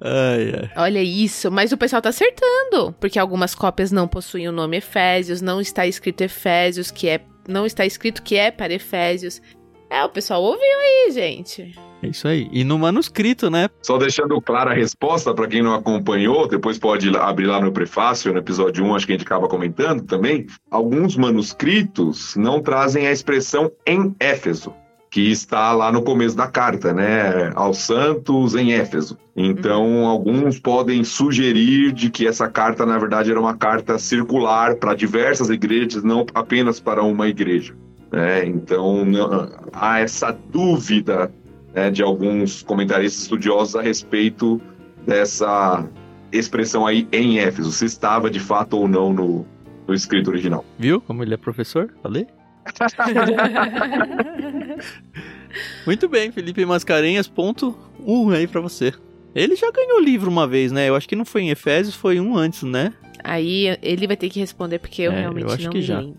[0.00, 0.70] Ai, ai.
[0.76, 5.40] Olha isso, mas o pessoal tá acertando, porque algumas cópias não possuem o nome Efésios,
[5.40, 9.40] não está escrito Efésios, que é não está escrito que é para Efésios.
[9.88, 11.74] É, o pessoal ouviu aí, gente.
[12.02, 12.48] É isso aí.
[12.52, 13.68] E no manuscrito, né?
[13.82, 18.32] Só deixando clara a resposta para quem não acompanhou, depois pode abrir lá no prefácio,
[18.32, 20.46] no episódio 1, acho que a gente acaba comentando também.
[20.70, 24.74] Alguns manuscritos não trazem a expressão em Éfeso,
[25.16, 27.50] que está lá no começo da carta, né?
[27.54, 29.16] Aos santos em Éfeso.
[29.34, 34.92] Então, alguns podem sugerir de que essa carta, na verdade, era uma carta circular para
[34.94, 37.74] diversas igrejas, não apenas para uma igreja.
[38.12, 38.44] né?
[38.44, 41.32] Então, não- há essa dúvida
[41.74, 44.60] né, de alguns comentaristas estudiosos a respeito
[45.06, 45.82] dessa
[46.30, 49.46] expressão aí em Éfeso, se estava de fato ou não no,
[49.88, 50.62] no escrito original.
[50.78, 51.88] Viu como ele é professor?
[52.02, 52.26] Falei?
[55.86, 58.92] Muito bem, Felipe Mascarenhas, ponto um aí pra você.
[59.34, 60.88] Ele já ganhou livro uma vez, né?
[60.88, 62.92] Eu acho que não foi em Efésios, foi um antes, né?
[63.22, 66.00] Aí ele vai ter que responder porque eu É, realmente eu acho não que já.
[66.00, 66.18] lembro.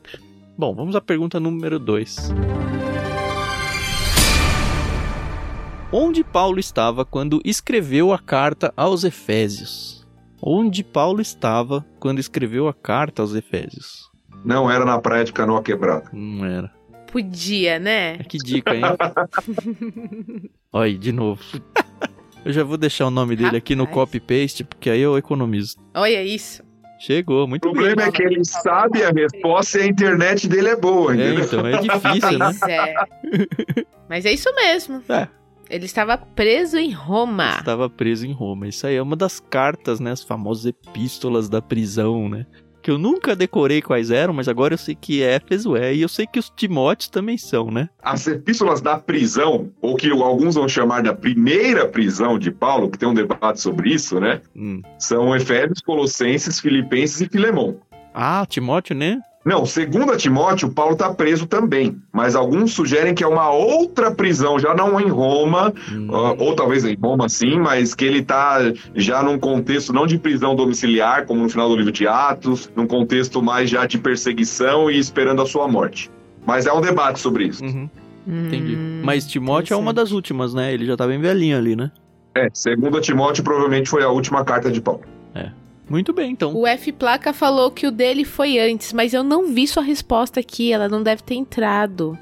[0.58, 2.32] Bom, vamos à pergunta número 2.
[5.92, 10.06] Onde Paulo estava quando escreveu a carta aos Efésios?
[10.42, 14.07] Onde Paulo estava quando escreveu a carta aos Efésios?
[14.48, 16.10] Não era na praia de canoa quebrada.
[16.14, 16.72] Não era.
[17.12, 18.16] Podia, né?
[18.20, 18.82] É que dica, hein?
[20.72, 21.42] Olha aí, de novo.
[22.46, 23.96] Eu já vou deixar o nome dele aqui no Rapaz.
[24.10, 25.76] copy-paste, porque aí eu economizo.
[25.96, 26.64] Olha isso.
[27.00, 28.06] Chegou, O muito problema bem.
[28.08, 31.46] é que ele sabe a resposta e a internet dele é boa, É, entendeu?
[31.46, 32.46] então, é difícil, né?
[32.60, 32.94] Pois é.
[34.10, 35.04] Mas é isso mesmo.
[35.10, 35.28] É.
[35.70, 37.58] Ele estava preso em Roma.
[37.60, 38.68] Estava preso em Roma.
[38.68, 40.12] Isso aí é uma das cartas, né?
[40.12, 42.46] As famosas epístolas da prisão, né?
[42.88, 45.93] Que eu nunca decorei quais eram, mas agora eu sei que Éfeso é.
[45.93, 47.89] E eu sei que os Timóteos também são, né?
[48.02, 52.97] As epístolas da prisão, ou que alguns vão chamar da primeira prisão de Paulo, que
[52.97, 54.39] tem um debate sobre isso, né?
[54.56, 54.82] Hum.
[54.97, 57.78] São Efésios, Colossenses, Filipenses e Filemão.
[58.13, 59.19] Ah, Timóteo, né?
[59.48, 64.12] Não, segundo a Timóteo, Paulo está preso também, mas alguns sugerem que é uma outra
[64.12, 66.10] prisão, já não em Roma, Hum.
[66.38, 68.60] ou talvez em Roma sim, mas que ele está
[68.94, 72.86] já num contexto não de prisão domiciliar, como no final do livro de Atos, num
[72.86, 76.12] contexto mais já de perseguição e esperando a sua morte.
[76.46, 77.64] Mas há um debate sobre isso.
[77.64, 77.90] Uhum,
[78.28, 78.76] entendi.
[78.76, 80.74] Hum, Mas Timóteo é uma das últimas, né?
[80.74, 81.90] Ele já tá bem velhinho ali, né?
[82.36, 85.04] É, segundo a Timóteo, provavelmente foi a última carta de Paulo.
[85.89, 86.54] Muito bem, então.
[86.56, 90.39] O F Placa falou que o dele foi antes, mas eu não vi sua resposta
[90.39, 90.71] aqui.
[90.71, 92.17] Ela não deve ter entrado.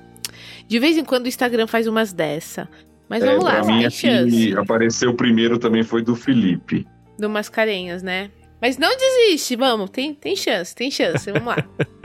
[0.67, 2.69] De vez em quando o Instagram faz umas dessa.
[3.09, 4.57] Mas É, vamos lá, tem mim, chance.
[4.57, 6.87] apareceu primeiro também foi do Felipe.
[7.19, 8.29] Do Mascarenhas, né?
[8.61, 9.89] Mas não desiste, vamos.
[9.89, 11.31] Tem, tem chance, tem chance.
[11.31, 11.57] Vamos lá.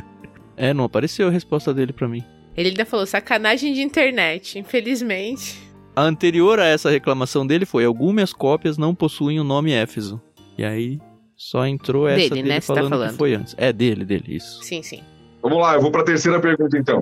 [0.56, 2.22] É, não apareceu a resposta dele pra mim.
[2.54, 5.58] Ele ainda falou sacanagem de internet, infelizmente.
[5.96, 10.20] A anterior a essa reclamação dele foi: algumas cópias não possuem o nome Éfeso.
[10.58, 11.00] E aí
[11.42, 13.10] Só entrou essa Dele, dele, né, você tá falando, falando.
[13.12, 13.54] que foi antes.
[13.56, 14.62] É dele, dele, isso.
[14.62, 15.00] Sim, sim.
[15.40, 17.00] Vamos lá, eu vou para a terceira pergunta então.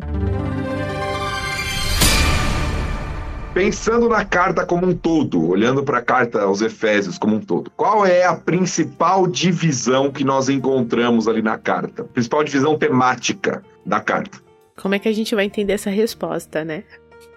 [3.53, 7.69] Pensando na carta como um todo, olhando para a carta aos Efésios como um todo,
[7.73, 12.05] qual é a principal divisão que nós encontramos ali na carta?
[12.05, 14.39] Principal divisão temática da carta?
[14.81, 16.85] Como é que a gente vai entender essa resposta, né?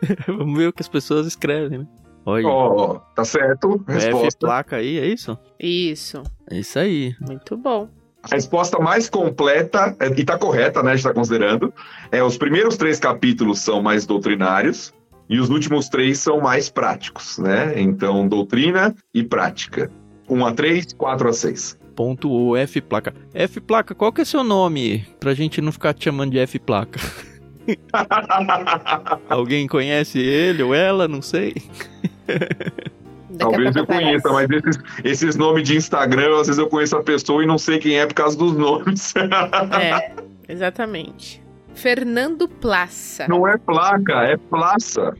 [0.28, 1.88] Vamos ver o que as pessoas escrevem, né?
[2.26, 3.84] Olha, Ó, tá certo.
[3.88, 4.40] F Resposta.
[4.40, 5.38] placa aí, é isso?
[5.60, 6.22] Isso.
[6.50, 7.16] É isso aí.
[7.20, 7.90] Muito bom.
[8.24, 10.92] A resposta mais completa, é, e tá correta, né?
[10.92, 11.74] A gente tá considerando,
[12.12, 14.94] é os primeiros três capítulos são mais doutrinários
[15.28, 17.74] e os últimos três são mais práticos, né?
[17.82, 19.92] Então, doutrina e prática.
[20.30, 21.80] 1 a 3, 4 a 6.
[21.96, 23.14] Ponto O, F placa.
[23.34, 25.06] F placa, qual que é seu nome?
[25.20, 27.00] Pra gente não ficar te chamando de F placa.
[29.30, 31.08] Alguém conhece ele ou ela?
[31.08, 31.56] Não sei.
[32.28, 37.04] Daqui Talvez eu conheça, mas esses, esses nomes de Instagram, às vezes eu conheço a
[37.04, 39.14] pessoa e não sei quem é por causa dos nomes.
[39.16, 40.14] É,
[40.52, 41.42] exatamente.
[41.74, 43.28] Fernando Plaça.
[43.28, 45.14] Não é placa, é plaça.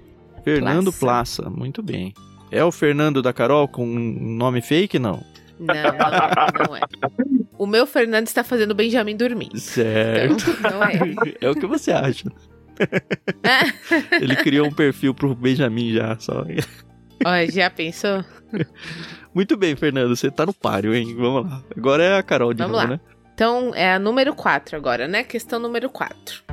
[0.44, 1.44] Fernando Plaça.
[1.44, 2.14] Plaça, muito bem.
[2.52, 5.00] É o Fernando da Carol com um nome fake?
[5.00, 5.24] Não.
[5.62, 6.80] Não, não, não é.
[7.58, 9.52] O meu Fernando está fazendo o Benjamin dormir.
[9.60, 10.50] Certo.
[10.50, 11.00] Então, não é.
[11.40, 12.32] É o que você acha.
[14.20, 16.44] Ele criou um perfil pro Benjamin já, só.
[17.24, 18.26] Ó, já pensou?
[19.34, 21.16] Muito bem, Fernando, você tá no páreo, hein?
[21.16, 21.62] Vamos lá.
[21.78, 22.98] Agora é a Carol de Vamos novo, lá.
[22.98, 23.00] né?
[23.36, 25.24] Então, é a número 4 agora, né?
[25.24, 26.44] Questão número 4.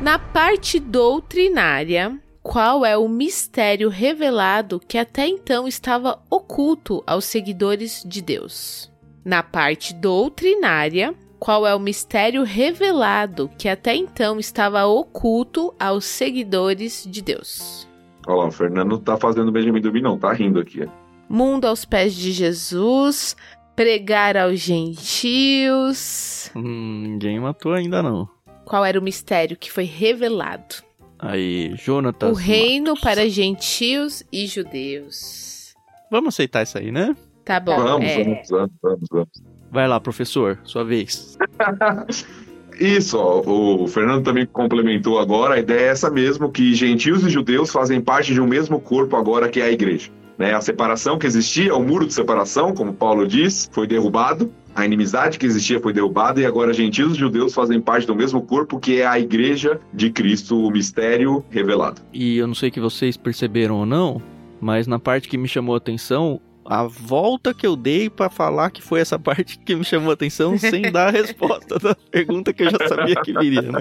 [0.00, 8.02] Na parte doutrinária, qual é o mistério revelado que até então estava oculto aos seguidores
[8.04, 8.90] de Deus?
[9.24, 17.06] Na parte doutrinária, qual é o mistério revelado que até então estava oculto aos seguidores
[17.08, 17.88] de Deus?
[18.26, 20.88] Olha lá, o Fernando não tá fazendo Benjamin dormir, não, tá rindo aqui.
[21.28, 23.36] Mundo aos pés de Jesus,
[23.76, 26.50] pregar aos gentios.
[26.56, 28.28] Hum, ninguém matou ainda não.
[28.64, 30.76] Qual era o mistério que foi revelado?
[31.22, 32.28] Aí, Jonatas.
[32.30, 33.00] o reino Matos.
[33.00, 35.72] para gentios e judeus.
[36.10, 37.14] Vamos aceitar isso aí, né?
[37.44, 37.76] Tá bom.
[37.76, 38.24] vamos, é.
[38.24, 39.28] vamos, vamos, vamos, vamos.
[39.70, 41.38] Vai lá, professor, sua vez.
[42.80, 47.30] Isso, ó, o Fernando também complementou agora, a ideia é essa mesmo, que gentios e
[47.30, 50.10] judeus fazem parte de um mesmo corpo agora que é a igreja.
[50.38, 50.54] Né?
[50.54, 55.38] A separação que existia, o muro de separação, como Paulo diz, foi derrubado, a inimizade
[55.38, 59.00] que existia foi derrubada e agora gentios e judeus fazem parte do mesmo corpo que
[59.00, 62.00] é a igreja de Cristo, o mistério revelado.
[62.12, 64.22] E eu não sei que vocês perceberam ou não,
[64.60, 68.70] mas na parte que me chamou a atenção, a volta que eu dei pra falar
[68.70, 72.52] que foi essa parte que me chamou a atenção sem dar a resposta da pergunta
[72.52, 73.80] que eu já sabia que viria, né?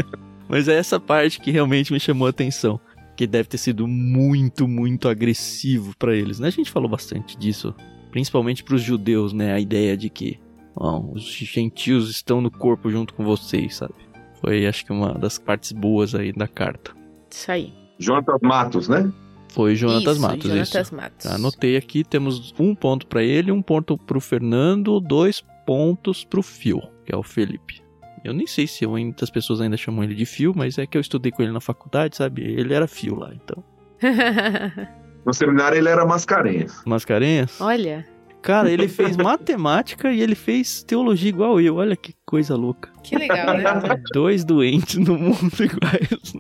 [0.49, 2.79] Mas é essa parte que realmente me chamou a atenção,
[3.15, 6.49] que deve ter sido muito, muito agressivo pra eles, né?
[6.49, 7.73] A gente falou bastante disso,
[8.11, 9.53] principalmente pros judeus, né?
[9.53, 10.37] A ideia de que
[10.75, 13.93] ó, os gentios estão no corpo junto com vocês, sabe?
[14.39, 16.91] Foi, acho que uma das partes boas aí da carta.
[17.29, 17.73] Isso aí.
[17.99, 19.11] Jonatas Matos, né?
[19.49, 20.95] Foi Jonatas isso, Matos, Jonatas isso.
[20.95, 21.25] Matos.
[21.27, 26.81] Anotei aqui, temos um ponto pra ele, um ponto pro Fernando, dois pontos pro Fio,
[27.05, 27.81] que é o Felipe.
[28.23, 31.01] Eu nem sei se muitas pessoas ainda chamam ele de Fio, mas é que eu
[31.01, 32.41] estudei com ele na faculdade, sabe?
[32.43, 33.63] Ele era Fio lá, então.
[35.23, 36.81] No seminário ele era Mascarenhas.
[36.83, 37.61] Mascarenhas?
[37.61, 38.07] Olha,
[38.41, 41.75] Cara, ele fez matemática e ele fez teologia igual eu.
[41.75, 42.91] Olha que coisa louca.
[43.03, 43.63] que legal, né?
[44.13, 46.33] Dois doentes no mundo iguais.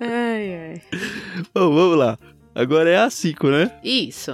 [0.00, 0.82] ai, ai.
[1.54, 2.18] Bom, vamos lá.
[2.54, 3.70] Agora é a 5, né?
[3.84, 4.32] Isso.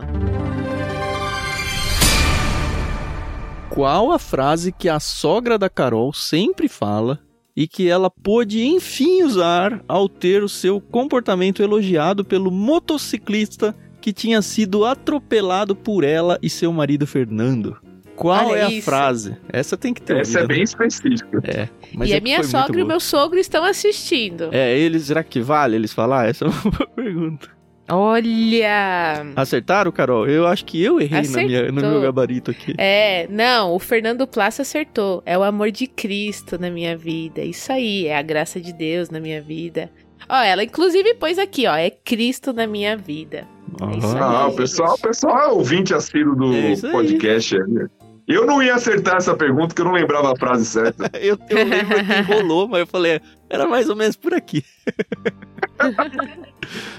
[3.71, 7.19] Qual a frase que a sogra da Carol sempre fala
[7.57, 14.13] e que ela pôde enfim usar ao ter o seu comportamento elogiado pelo motociclista que
[14.13, 17.79] tinha sido atropelado por ela e seu marido Fernando?
[18.15, 18.85] Qual Olha é a isso.
[18.85, 19.35] frase?
[19.49, 20.19] Essa tem que ter.
[20.19, 20.65] Essa é ouvido, bem né?
[20.65, 21.41] específica.
[21.43, 21.69] É.
[21.95, 24.51] mas e é a minha sogra e o meu sogro estão assistindo.
[24.53, 26.29] É, eles, será que vale eles falar?
[26.29, 27.49] Essa é uma boa pergunta.
[27.89, 29.25] Olha.
[29.37, 30.29] Acertaram, Carol?
[30.29, 32.75] Eu acho que eu errei na minha, no meu gabarito aqui.
[32.77, 35.23] É, não, o Fernando Plaça acertou.
[35.25, 37.43] É o amor de Cristo na minha vida.
[37.43, 39.91] Isso aí, é a graça de Deus na minha vida.
[40.29, 43.47] Ó, ela inclusive pôs aqui, ó, é Cristo na minha vida.
[43.81, 44.23] É isso aí.
[44.23, 47.57] Ah, o pessoal, o pessoal é ouvinte assíduo do É podcast.
[47.57, 47.87] aí.
[48.27, 51.11] Eu não ia acertar essa pergunta porque eu não lembrava a frase certa.
[51.21, 53.21] Eu, eu lembro que enrolou, mas eu falei,
[53.51, 54.65] era mais ou menos por aqui.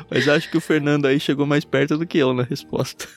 [0.09, 3.07] mas acho que o Fernando aí chegou mais perto do que eu na resposta.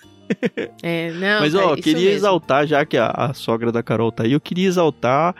[0.82, 2.16] É, não, mas é ó, isso queria mesmo.
[2.16, 5.34] exaltar, já que a, a sogra da Carol tá aí, eu queria exaltar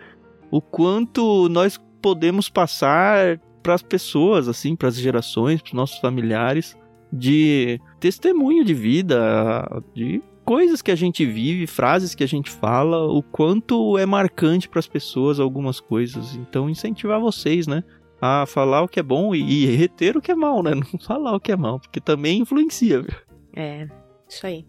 [0.51, 3.39] o quanto nós podemos passar
[3.69, 6.75] pras pessoas, assim, pras gerações, pros nossos familiares,
[7.13, 13.05] de testemunho de vida, de coisas que a gente vive, frases que a gente fala,
[13.05, 16.35] o quanto é marcante para as pessoas algumas coisas.
[16.35, 17.85] Então, incentivar vocês, né?
[18.23, 20.71] A falar o que é bom e, e reter o que é mal, né?
[20.75, 23.15] Não falar o que é mal, porque também influencia, viu?
[23.55, 23.87] É,
[24.27, 24.65] isso aí.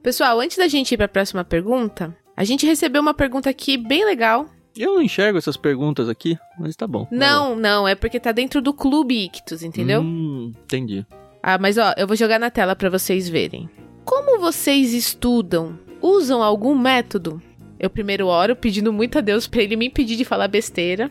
[0.00, 3.76] Pessoal, antes da gente ir para a próxima pergunta, a gente recebeu uma pergunta aqui
[3.76, 4.46] bem legal.
[4.76, 7.06] Eu não enxergo essas perguntas aqui, mas tá bom.
[7.10, 10.00] Não, não, é porque tá dentro do Clube Ictus, entendeu?
[10.00, 11.06] Hum, entendi.
[11.42, 13.68] Ah, mas ó, eu vou jogar na tela para vocês verem.
[14.04, 15.78] Como vocês estudam?
[16.02, 17.40] Usam algum método?
[17.78, 21.10] Eu primeiro oro pedindo muito a Deus para ele me impedir de falar besteira.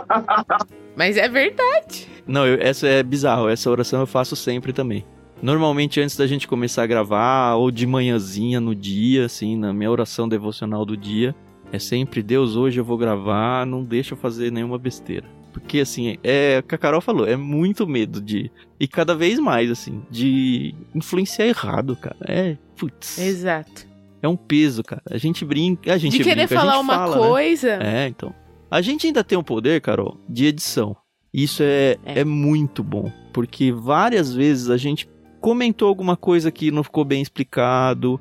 [0.96, 2.08] mas é verdade.
[2.26, 3.48] Não, eu, essa é bizarro.
[3.48, 5.04] Essa oração eu faço sempre também.
[5.42, 9.90] Normalmente antes da gente começar a gravar, ou de manhãzinha no dia, assim, na minha
[9.90, 11.34] oração devocional do dia,
[11.72, 15.26] é sempre Deus, hoje eu vou gravar, não deixa eu fazer nenhuma besteira.
[15.52, 18.50] Porque, assim, é o que a Carol falou, é muito medo de.
[18.78, 22.16] E cada vez mais, assim, de influenciar errado, cara.
[22.22, 23.18] É, putz.
[23.18, 23.86] Exato.
[24.22, 25.02] É um peso, cara.
[25.10, 25.92] A gente brinca.
[25.92, 27.28] A gente de querer brinca, falar uma fala, né?
[27.28, 27.76] coisa.
[27.78, 28.04] Né?
[28.04, 28.34] É, então.
[28.70, 30.96] A gente ainda tem o um poder, Carol, de edição.
[31.32, 32.20] Isso é, é.
[32.20, 33.10] é muito bom.
[33.32, 35.08] Porque várias vezes a gente
[35.40, 38.20] comentou alguma coisa que não ficou bem explicado,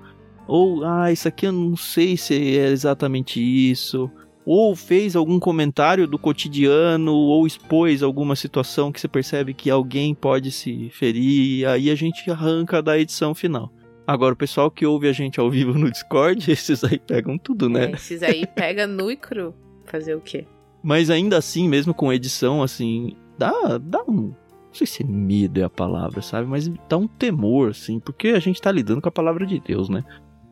[0.50, 4.10] ou ah, isso aqui eu não sei se é exatamente isso,
[4.46, 10.16] ou fez algum comentário do cotidiano, ou expôs alguma situação que você percebe que alguém
[10.16, 13.72] pode se ferir, e aí a gente arranca da edição final.
[14.08, 17.70] Agora, o pessoal que ouve a gente ao vivo no Discord, esses aí pegam tudo,
[17.70, 17.86] né?
[17.86, 19.54] É, esses aí pega nu e cru.
[19.86, 20.48] Fazer o quê?
[20.82, 24.34] Mas ainda assim, mesmo com edição, assim, dá, dá um,
[24.70, 26.48] não sei se medo é a palavra, sabe?
[26.48, 29.90] Mas dá um temor, assim, porque a gente tá lidando com a palavra de Deus,
[29.90, 30.04] né?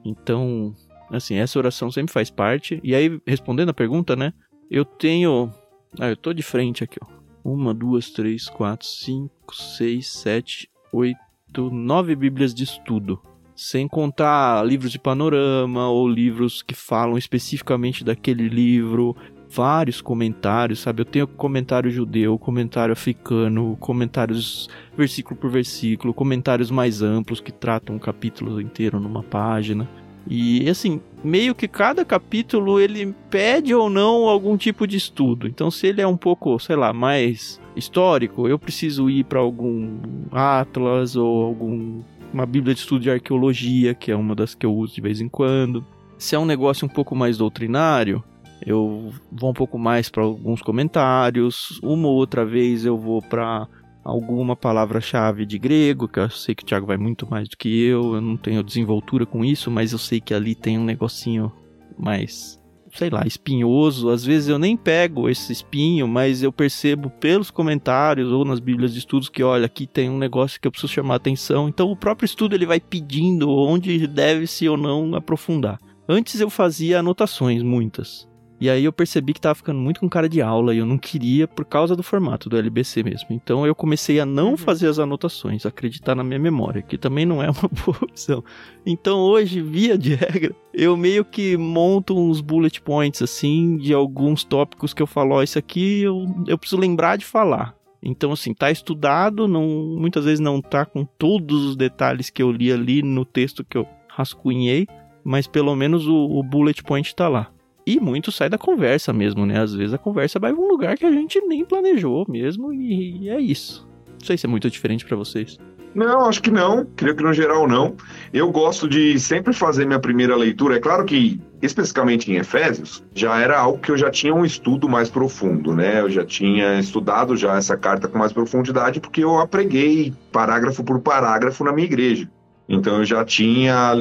[0.08, 0.74] Então,
[1.12, 2.80] assim, essa oração sempre faz parte.
[2.82, 4.34] E aí, respondendo a pergunta, né?
[4.72, 5.52] Eu tenho.
[6.00, 7.08] Ah, eu tô de frente aqui, ó.
[7.44, 13.22] Uma, duas, três, quatro, cinco, seis, sete, oito, nove Bíblias de estudo.
[13.56, 19.16] Sem contar livros de panorama ou livros que falam especificamente daquele livro
[19.50, 21.02] vários comentários, sabe?
[21.02, 27.96] Eu tenho comentário judeu, comentário africano, comentários versículo por versículo, comentários mais amplos que tratam
[27.96, 29.88] um capítulo inteiro numa página.
[30.30, 35.48] E assim, meio que cada capítulo ele pede ou não algum tipo de estudo.
[35.48, 40.00] Então, se ele é um pouco, sei lá, mais histórico, eu preciso ir para algum
[40.32, 42.02] atlas ou algum
[42.34, 45.22] uma bíblia de estudo de arqueologia, que é uma das que eu uso de vez
[45.22, 45.86] em quando.
[46.18, 48.22] Se é um negócio um pouco mais doutrinário,
[48.66, 53.68] eu vou um pouco mais para alguns comentários, uma ou outra vez eu vou para
[54.04, 57.68] alguma palavra-chave de grego, que eu sei que o Thiago vai muito mais do que
[57.68, 61.52] eu, eu não tenho desenvoltura com isso, mas eu sei que ali tem um negocinho
[61.98, 62.58] mais,
[62.94, 64.10] sei lá, espinhoso.
[64.10, 68.94] Às vezes eu nem pego esse espinho, mas eu percebo pelos comentários ou nas bíblias
[68.94, 71.68] de estudos que, olha, aqui tem um negócio que eu preciso chamar atenção.
[71.68, 75.78] Então o próprio estudo ele vai pedindo onde deve-se ou não aprofundar.
[76.08, 78.26] Antes eu fazia anotações, muitas.
[78.60, 80.98] E aí eu percebi que tava ficando muito com cara de aula e eu não
[80.98, 83.28] queria por causa do formato do LBC mesmo.
[83.30, 84.58] Então eu comecei a não uhum.
[84.58, 88.44] fazer as anotações, acreditar na minha memória, que também não é uma boa opção.
[88.86, 94.44] Então hoje, via de regra, eu meio que monto uns bullet points assim de alguns
[94.44, 97.76] tópicos que eu falo, ó, oh, isso aqui eu, eu preciso lembrar de falar.
[98.02, 102.52] Então, assim, tá estudado, não, muitas vezes não tá com todos os detalhes que eu
[102.52, 104.88] li ali no texto que eu rascunhei,
[105.24, 107.52] mas pelo menos o, o bullet point tá lá.
[107.88, 109.62] E muito sai da conversa mesmo, né?
[109.62, 113.30] Às vezes a conversa vai pra um lugar que a gente nem planejou mesmo e
[113.30, 113.88] é isso.
[114.20, 115.58] Não sei se é muito diferente para vocês.
[115.96, 116.86] Não, acho que não.
[116.98, 117.96] Creio que no geral não.
[118.34, 120.76] Eu gosto de sempre fazer minha primeira leitura.
[120.76, 124.90] É claro que, especificamente em Efésios, já era algo que eu já tinha um estudo
[124.90, 126.02] mais profundo, né?
[126.02, 131.00] Eu já tinha estudado já essa carta com mais profundidade, porque eu apreguei parágrafo por
[131.00, 132.30] parágrafo na minha igreja.
[132.68, 133.94] Então eu já tinha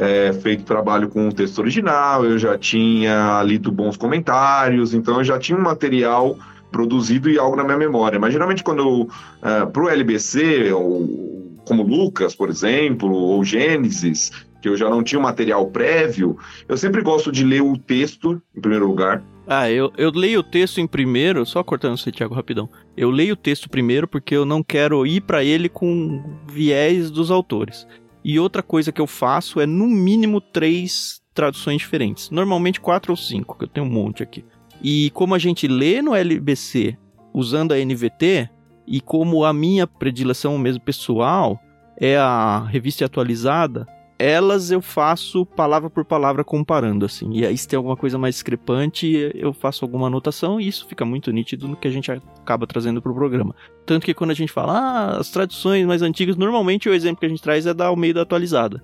[0.00, 5.24] é, feito trabalho com o texto original, eu já tinha lido bons comentários, então eu
[5.24, 6.38] já tinha um material
[6.72, 8.18] produzido e algo na minha memória.
[8.18, 9.08] Mas geralmente quando eu,
[9.42, 14.30] é, para o LBC, ou, como Lucas, por exemplo, ou Gênesis,
[14.62, 18.40] que eu já não tinha um material prévio, eu sempre gosto de ler o texto
[18.56, 19.22] em primeiro lugar.
[19.46, 22.70] Ah, eu, eu leio o texto em primeiro, só cortando você, Thiago, rapidão.
[22.96, 27.30] Eu leio o texto primeiro porque eu não quero ir para ele com viés dos
[27.30, 27.86] autores.
[28.24, 32.30] E outra coisa que eu faço é no mínimo três traduções diferentes.
[32.30, 34.44] Normalmente quatro ou cinco, que eu tenho um monte aqui.
[34.82, 36.96] E como a gente lê no LBC
[37.32, 38.50] usando a NVT,
[38.86, 41.60] e como a minha predileção mesmo pessoal
[41.96, 43.86] é a revista atualizada,
[44.20, 47.32] elas eu faço palavra por palavra comparando, assim.
[47.32, 51.06] E aí, se tem alguma coisa mais discrepante, eu faço alguma anotação e isso fica
[51.06, 53.54] muito nítido no que a gente acaba trazendo pro programa.
[53.86, 57.26] Tanto que quando a gente fala, ah, as tradições mais antigas, normalmente o exemplo que
[57.26, 58.82] a gente traz é da Almeida atualizada,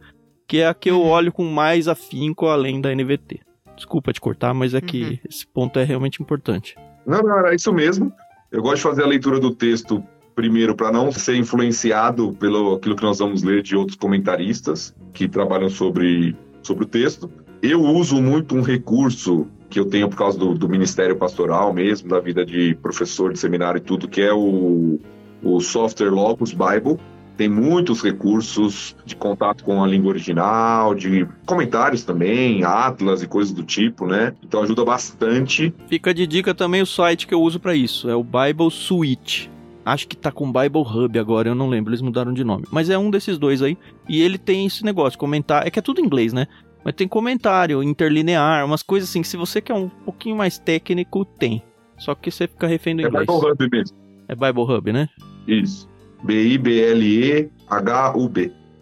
[0.49, 1.09] que é a que eu uhum.
[1.09, 3.41] olho com mais afinco além da NVT.
[3.77, 5.19] Desculpa te cortar, mas é que uhum.
[5.29, 6.75] esse ponto é realmente importante.
[7.07, 8.11] Não, não, era isso mesmo.
[8.51, 10.03] Eu gosto de fazer a leitura do texto
[10.37, 15.27] primeiro para não ser influenciado pelo aquilo que nós vamos ler de outros comentaristas que
[15.27, 17.29] trabalham sobre, sobre o texto.
[17.63, 22.11] Eu uso muito um recurso que eu tenho por causa do, do Ministério Pastoral mesmo,
[22.11, 25.01] da vida de professor de seminário e tudo, que é o,
[25.43, 26.99] o software Logos Bible.
[27.37, 33.53] Tem muitos recursos de contato com a língua original, de comentários também, atlas e coisas
[33.53, 34.35] do tipo, né?
[34.43, 35.75] Então ajuda bastante.
[35.89, 39.51] Fica de dica também o site que eu uso para isso, é o Bible Suite.
[39.87, 42.65] Acho que tá com Bible Hub agora, eu não lembro, eles mudaram de nome.
[42.73, 43.79] Mas é um desses dois aí.
[44.09, 45.65] E ele tem esse negócio, comentar.
[45.65, 46.49] É que é tudo em inglês, né?
[46.85, 51.25] Mas tem comentário, interlinear, umas coisas assim que se você quer um pouquinho mais técnico,
[51.25, 51.63] tem.
[51.99, 53.29] Só que você fica refém do é inglês.
[53.29, 53.97] É Bible Hub mesmo.
[54.27, 55.09] É Bible Hub, né?
[55.47, 55.89] Isso.
[56.25, 57.53] B-I-B-L-E-H-U-B.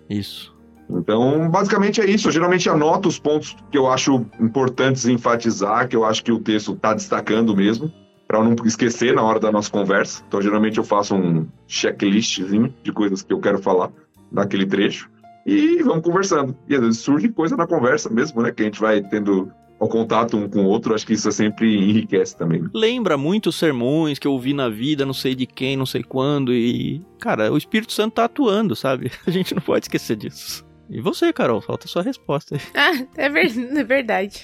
[0.08, 0.56] Isso.
[0.88, 2.28] Então, basicamente é isso.
[2.28, 6.38] Eu geralmente anoto os pontos que eu acho importantes enfatizar, que eu acho que o
[6.38, 7.92] texto está destacando mesmo
[8.26, 10.22] para não esquecer na hora da nossa conversa.
[10.26, 13.90] Então, geralmente eu faço um checklistzinho de coisas que eu quero falar
[14.32, 15.08] naquele trecho
[15.46, 16.56] e vamos conversando.
[16.68, 18.50] E às vezes surge coisa na conversa mesmo, né?
[18.50, 21.76] Que a gente vai tendo o contato um com o outro, acho que isso sempre
[21.76, 22.64] enriquece também.
[22.72, 26.52] Lembra muitos sermões que eu ouvi na vida, não sei de quem, não sei quando,
[26.52, 27.02] e.
[27.20, 29.10] Cara, o Espírito Santo tá atuando, sabe?
[29.26, 30.64] A gente não pode esquecer disso.
[30.88, 32.60] E você, Carol, falta a sua resposta aí.
[32.74, 33.50] Ah, é, ver...
[33.78, 34.42] é verdade.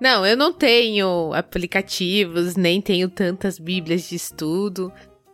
[0.00, 4.92] Não, eu não tenho aplicativos, nem tenho tantas bíblias de estudo,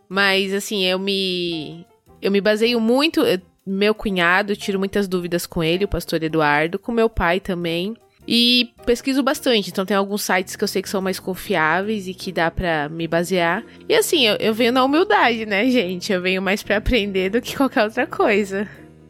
[0.09, 1.85] mas assim, eu me
[2.21, 3.21] eu me baseio muito,
[3.65, 7.95] meu cunhado, tiro muitas dúvidas com ele, o pastor Eduardo, com meu pai também.
[8.27, 12.13] E pesquiso bastante, então tem alguns sites que eu sei que são mais confiáveis e
[12.13, 13.63] que dá para me basear.
[13.87, 16.11] E assim, eu, eu venho na humildade, né, gente?
[16.11, 18.67] Eu venho mais para aprender do que qualquer outra coisa.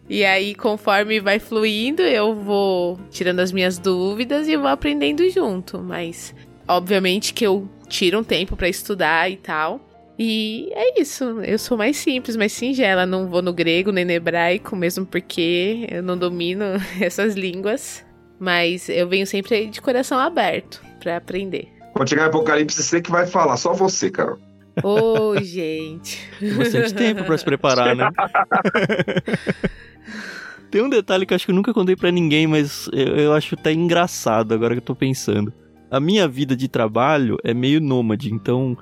[0.10, 5.80] E aí, conforme vai fluindo, eu vou tirando as minhas dúvidas e vou aprendendo junto.
[5.80, 6.34] Mas,
[6.68, 9.80] obviamente, que eu tiro um tempo para estudar e tal.
[10.18, 11.24] E é isso.
[11.42, 13.06] Eu sou mais simples, mais singela.
[13.06, 16.64] Não vou no grego nem no hebraico, mesmo porque eu não domino
[17.02, 18.06] essas línguas.
[18.40, 21.70] Mas eu venho sempre de coração aberto para aprender.
[21.94, 24.38] Quando chegar em Apocalipse, você que vai falar, só você, Carol.
[24.84, 26.20] Ô, oh, gente.
[26.58, 28.10] Bastante tempo para se preparar, né?
[30.70, 33.34] Tem um detalhe que eu acho que eu nunca contei para ninguém, mas eu, eu,
[33.34, 35.54] acho até engraçado agora que eu tô pensando.
[35.90, 38.78] A minha vida de trabalho é meio nômade, então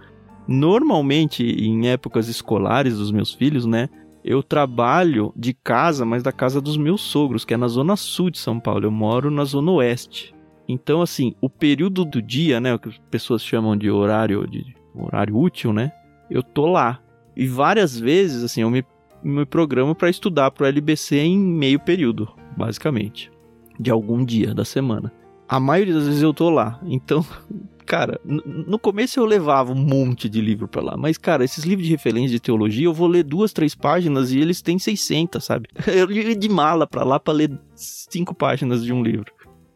[0.48, 3.90] normalmente em épocas escolares dos meus filhos, né,
[4.24, 8.30] eu trabalho de casa, mas da casa dos meus sogros, que é na zona sul
[8.30, 8.86] de São Paulo.
[8.86, 10.34] Eu moro na zona oeste.
[10.68, 14.74] Então, assim, o período do dia, né, o que as pessoas chamam de horário de
[14.96, 15.92] horário útil, né?
[16.30, 17.00] Eu tô lá.
[17.36, 18.84] E várias vezes, assim, eu me
[19.24, 23.32] me programo para estudar para o LBC em meio período, basicamente,
[23.80, 25.12] de algum dia da semana.
[25.48, 26.80] A maioria das vezes eu tô lá.
[26.84, 27.26] Então,
[27.86, 31.88] cara, no começo eu levava um monte de livro para lá, mas cara, esses livros
[31.88, 35.68] de referência de teologia, eu vou ler duas, três páginas e eles têm 600, sabe?
[35.88, 39.32] Eu ia de mala para lá para ler cinco páginas de um livro.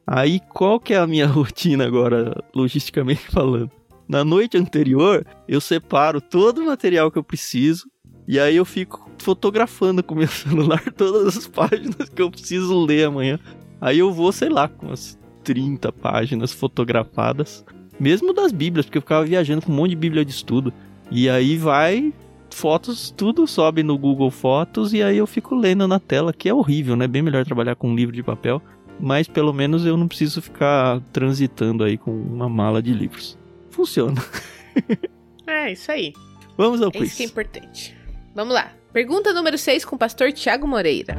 [0.05, 3.71] Aí, qual que é a minha rotina agora, logisticamente falando?
[4.07, 7.89] Na noite anterior, eu separo todo o material que eu preciso
[8.27, 13.07] e aí eu fico fotografando com meu celular todas as páginas que eu preciso ler
[13.07, 13.39] amanhã.
[13.81, 17.65] Aí eu vou, sei lá, com umas 30 páginas fotografadas.
[17.99, 20.73] Mesmo das bíblias, porque eu ficava viajando com um monte de bíblia de estudo.
[21.11, 22.13] E aí vai,
[22.49, 26.53] fotos, tudo sobe no Google Fotos e aí eu fico lendo na tela, que é
[26.53, 27.07] horrível, né?
[27.07, 28.61] Bem melhor trabalhar com um livro de papel.
[28.99, 33.37] Mas pelo menos eu não preciso ficar transitando aí com uma mala de livros.
[33.77, 34.15] Funciona.
[35.49, 36.11] É, isso aí.
[36.57, 37.07] Vamos ao é quiz.
[37.07, 37.97] Isso que é importante.
[38.35, 38.73] Vamos lá.
[38.91, 41.15] Pergunta número 6 com o pastor Tiago Moreira.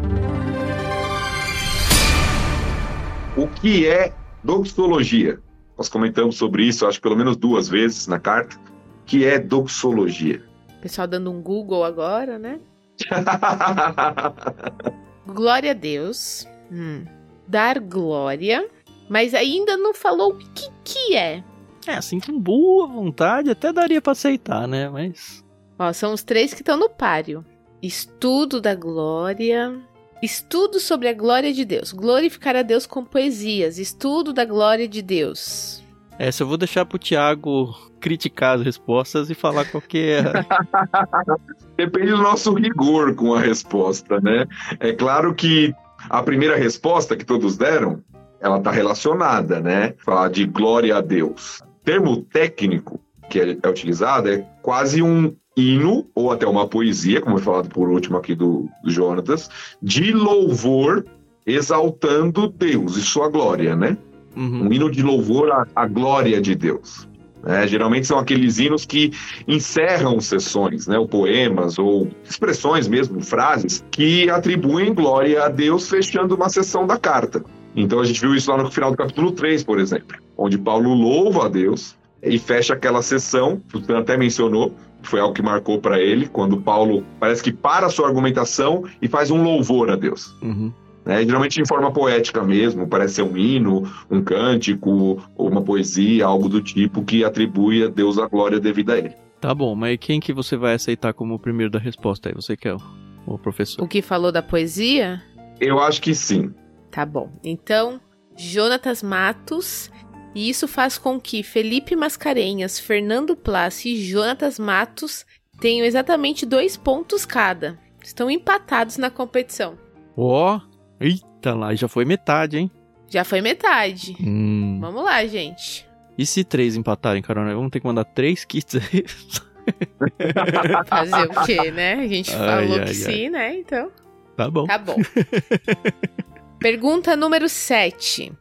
[3.34, 4.12] O que é
[4.44, 5.40] doxologia?
[5.78, 8.58] Nós comentamos sobre isso, acho pelo menos duas vezes na carta.
[9.00, 10.44] O que é doxologia?
[10.82, 12.60] Pessoal dando um Google agora, né?
[15.26, 16.46] glória a Deus.
[16.70, 17.06] Hum.
[17.46, 18.68] Dar glória.
[19.08, 21.42] Mas ainda não falou o que, que é.
[21.88, 24.90] É, assim, com boa vontade, até daria para aceitar, né?
[24.90, 25.42] Mas
[25.78, 27.42] Ó, são os três que estão no páreo.
[27.80, 29.74] Estudo da glória.
[30.22, 31.90] Estudo sobre a glória de Deus.
[31.90, 33.78] Glorificar a Deus com poesias.
[33.78, 35.82] Estudo da glória de Deus.
[36.18, 40.22] Essa eu vou deixar pro Tiago criticar as respostas e falar qual que é.
[41.74, 44.44] Depende do nosso rigor com a resposta, né?
[44.78, 45.74] É claro que
[46.10, 48.02] A primeira resposta que todos deram,
[48.40, 49.94] ela está relacionada, né?
[50.04, 51.62] Falar de glória a Deus.
[51.88, 57.18] O termo técnico que é, é utilizado é quase um hino, ou até uma poesia,
[57.18, 59.48] como foi falado por último aqui do, do Jonatas,
[59.82, 61.06] de louvor
[61.46, 63.96] exaltando Deus e sua glória, né?
[64.36, 64.66] Uhum.
[64.66, 67.08] Um hino de louvor à, à glória de Deus.
[67.46, 69.10] É, geralmente são aqueles hinos que
[69.46, 76.34] encerram sessões, né, ou poemas, ou expressões mesmo, frases, que atribuem glória a Deus fechando
[76.34, 77.42] uma sessão da carta.
[77.78, 80.92] Então a gente viu isso lá no final do capítulo 3, por exemplo, onde Paulo
[80.92, 85.80] louva a Deus e fecha aquela sessão, o Tan até mencionou, foi algo que marcou
[85.80, 89.96] para ele, quando Paulo parece que para a sua argumentação e faz um louvor a
[89.96, 90.34] Deus.
[90.42, 90.72] Uhum.
[91.06, 96.26] É, geralmente em forma poética mesmo, parece ser um hino, um cântico, ou uma poesia,
[96.26, 99.12] algo do tipo que atribui a Deus a glória devida a ele.
[99.40, 102.34] Tá bom, mas quem que você vai aceitar como o primeiro da resposta aí?
[102.34, 102.80] Você que é o,
[103.24, 103.84] o professor.
[103.84, 105.22] O que falou da poesia?
[105.60, 106.52] Eu acho que sim.
[106.90, 107.30] Tá bom.
[107.42, 108.00] Então,
[108.36, 109.90] Jonatas Matos
[110.34, 115.26] e isso faz com que Felipe Mascarenhas, Fernando Plassi e Jonatas Matos
[115.60, 117.78] tenham exatamente dois pontos cada.
[118.02, 119.76] Estão empatados na competição.
[120.16, 122.70] Ó, oh, Eita lá, já foi metade, hein?
[123.08, 124.16] Já foi metade.
[124.20, 124.78] Hum.
[124.80, 125.88] Vamos lá, gente.
[126.16, 127.44] E se três empatarem, Carol?
[127.44, 129.04] Vamos ter que mandar três kits aí.
[130.86, 131.94] Fazer o quê, né?
[131.94, 132.94] A gente ai, falou ai, que ai.
[132.94, 133.58] sim, né?
[133.58, 133.90] Então.
[134.36, 134.66] Tá bom.
[134.66, 134.96] Tá bom.
[136.58, 138.32] Pergunta número 7.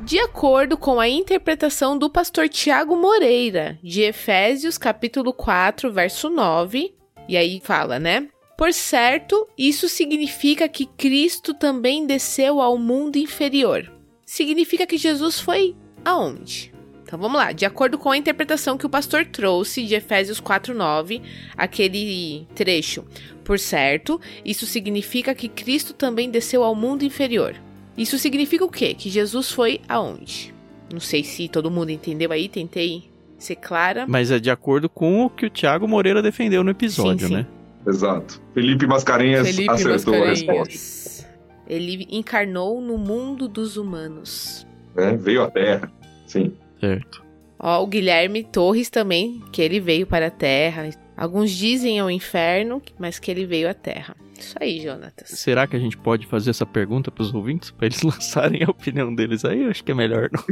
[0.00, 6.92] De acordo com a interpretação do pastor Tiago Moreira, de Efésios capítulo 4, verso 9,
[7.28, 8.28] e aí fala, né?
[8.58, 13.88] Por certo, isso significa que Cristo também desceu ao mundo inferior.
[14.26, 16.74] Significa que Jesus foi aonde?
[17.10, 21.20] Então vamos lá, de acordo com a interpretação que o pastor trouxe de Efésios 4:9,
[21.56, 23.04] aquele trecho.
[23.42, 27.56] Por certo, isso significa que Cristo também desceu ao mundo inferior.
[27.98, 28.94] Isso significa o quê?
[28.94, 30.54] Que Jesus foi aonde?
[30.92, 34.04] Não sei se todo mundo entendeu aí, tentei ser clara.
[34.06, 37.34] Mas é de acordo com o que o Thiago Moreira defendeu no episódio, sim, sim.
[37.34, 37.46] né?
[37.88, 38.40] Exato.
[38.54, 40.48] Felipe Mascarenhas Felipe acertou Mascarenhas.
[40.48, 41.28] a resposta.
[41.66, 44.64] Ele encarnou no mundo dos humanos.
[44.96, 45.90] É, veio à Terra,
[46.24, 46.52] sim.
[46.80, 47.22] Certo.
[47.58, 50.88] Ó, o Guilherme Torres também, que ele veio para a Terra.
[51.14, 54.16] Alguns dizem ao inferno, mas que ele veio à Terra.
[54.38, 55.28] Isso aí, Jonatas.
[55.28, 57.70] Será que a gente pode fazer essa pergunta para os ouvintes?
[57.70, 59.64] Para eles lançarem a opinião deles aí?
[59.64, 60.42] Eu acho que é melhor não.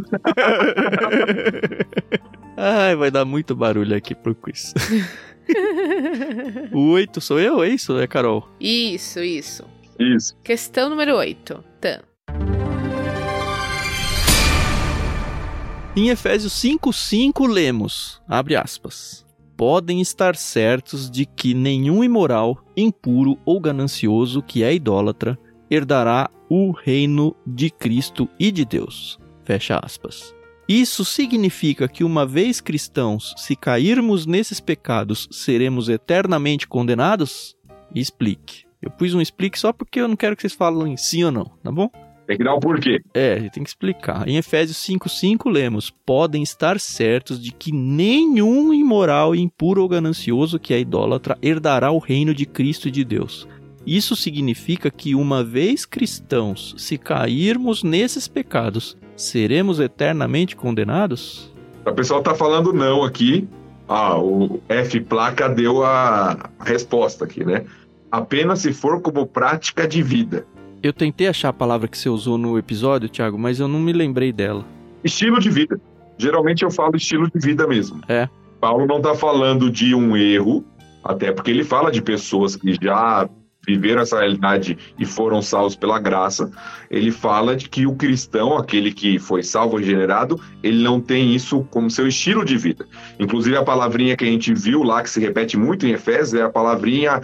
[2.55, 4.74] Ai, vai dar muito barulho aqui pro quiz.
[6.72, 8.47] o 8 sou eu, é isso, é Carol?
[8.61, 9.64] Isso, isso.
[9.99, 10.37] Isso.
[10.45, 11.64] Questão número 8.
[11.81, 12.01] Tan.
[15.99, 19.27] Em Efésios 5:5 lemos, abre aspas:
[19.57, 25.37] Podem estar certos de que nenhum imoral, impuro ou ganancioso que é idólatra
[25.69, 29.19] herdará o reino de Cristo e de Deus.
[29.43, 30.33] Fecha aspas.
[30.69, 37.57] Isso significa que, uma vez cristãos, se cairmos nesses pecados, seremos eternamente condenados?
[37.93, 38.69] Explique.
[38.81, 41.47] Eu pus um explique só porque eu não quero que vocês falem sim ou não,
[41.61, 41.91] tá bom?
[42.29, 43.01] Tem que dar um porquê.
[43.14, 44.29] É, tem que explicar.
[44.29, 50.74] Em Efésios 5,5 lemos: Podem estar certos de que nenhum imoral, impuro ou ganancioso que
[50.74, 53.49] é idólatra herdará o reino de Cristo e de Deus.
[53.87, 61.51] Isso significa que, uma vez cristãos, se cairmos nesses pecados, seremos eternamente condenados?
[61.87, 63.49] O pessoal tá falando não aqui.
[63.89, 67.64] Ah, o F placa deu a resposta aqui, né?
[68.12, 70.45] Apenas se for como prática de vida.
[70.83, 73.93] Eu tentei achar a palavra que você usou no episódio, Thiago, mas eu não me
[73.93, 74.64] lembrei dela.
[75.03, 75.81] Estilo de vida.
[76.16, 78.01] Geralmente eu falo estilo de vida mesmo.
[78.09, 78.29] É.
[78.61, 80.64] Paulo não está falando de um erro,
[81.03, 83.29] até porque ele fala de pessoas que já
[83.68, 86.51] viveram essa realidade e foram salvos pela graça,
[86.91, 91.62] ele fala de que o cristão, aquele que foi salvo, regenerado, ele não tem isso
[91.70, 92.87] como seu estilo de vida.
[93.20, 96.43] Inclusive, a palavrinha que a gente viu lá, que se repete muito em Efésios, é
[96.43, 97.20] a palavrinha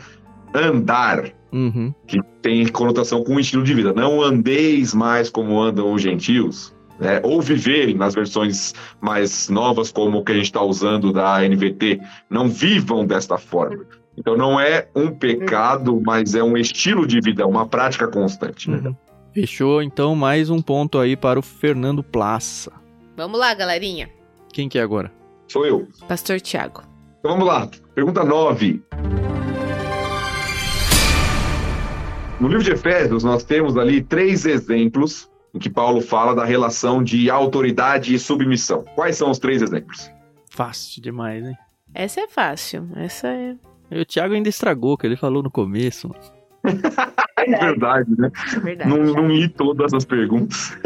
[0.55, 1.92] andar, uhum.
[2.07, 3.92] que tem conotação com o estilo de vida.
[3.92, 6.72] Não andeis mais como andam os gentios.
[6.96, 7.20] Né?
[7.24, 12.00] ou viverem nas versões mais novas, como o que a gente está usando da NVT,
[12.30, 13.84] não vivam desta forma.
[14.16, 18.70] Então não é um pecado, mas é um estilo de vida, uma prática constante.
[18.70, 18.78] Né?
[18.78, 18.96] Uhum.
[19.34, 22.70] Fechou, então, mais um ponto aí para o Fernando Plaça.
[23.16, 24.09] Vamos lá, galerinha.
[24.52, 25.11] Quem que é agora?
[25.48, 25.88] Sou eu.
[26.07, 26.82] Pastor Tiago.
[27.18, 27.68] Então vamos lá.
[27.94, 28.80] Pergunta 9.
[32.41, 37.03] No livro de Efésios, nós temos ali três exemplos em que Paulo fala da relação
[37.03, 38.85] de autoridade e submissão.
[38.95, 40.11] Quais são os três exemplos?
[40.51, 41.57] Fácil demais, hein?
[41.95, 42.89] Essa é fácil.
[42.97, 43.55] Essa é
[43.91, 46.11] E o Thiago ainda estragou o que ele falou no começo.
[47.47, 48.30] É verdade, né?
[48.57, 48.89] É verdade.
[48.89, 50.78] Não, não li todas as perguntas.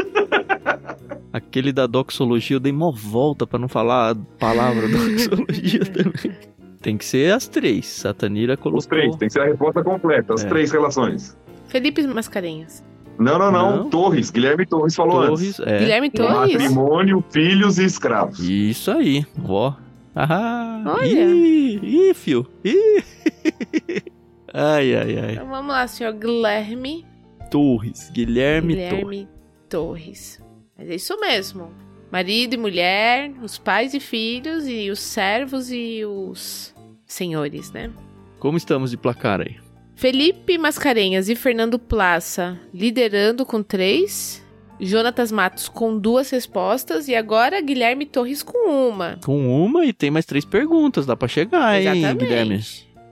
[1.31, 6.37] Aquele da doxologia eu dei mó volta pra não falar a palavra doxologia também.
[6.81, 7.85] Tem que ser as três.
[7.87, 8.79] Satanira colocou.
[8.79, 10.47] Os três, tem que ser a resposta completa, as É.
[10.47, 11.37] três relações.
[11.67, 12.83] Felipe Mascarenhas.
[13.17, 13.89] Não, não, não, Não.
[13.89, 15.77] Torres, Guilherme Torres falou Torres, é.
[15.79, 16.25] Guilherme antes.
[16.25, 16.53] Torres.
[16.53, 18.39] Matrimônio, filhos e escravos.
[18.39, 19.73] Isso aí, ó.
[20.15, 21.05] Ah, Olha.
[21.05, 22.47] Ih, ih, fio.
[22.63, 23.03] Ih.
[24.53, 25.31] Ai, ai, ai.
[25.33, 27.05] Então vamos lá, senhor Guilherme.
[27.51, 28.89] Torres, Guilherme, Torres.
[28.89, 29.27] Guilherme
[29.69, 30.43] Torres.
[30.77, 31.71] Mas é isso mesmo.
[32.11, 36.73] Marido e mulher, os pais e filhos, e os servos e os
[37.05, 37.91] senhores, né?
[38.39, 39.57] Como estamos de placar aí?
[39.95, 44.43] Felipe Mascarenhas e Fernando Plaça liderando com três.
[44.79, 47.09] Jonatas Matos com duas respostas.
[47.09, 49.19] E agora Guilherme Torres com uma.
[49.23, 52.25] Com uma e tem mais três perguntas, dá pra chegar, hein, Exatamente.
[52.25, 52.63] Guilherme?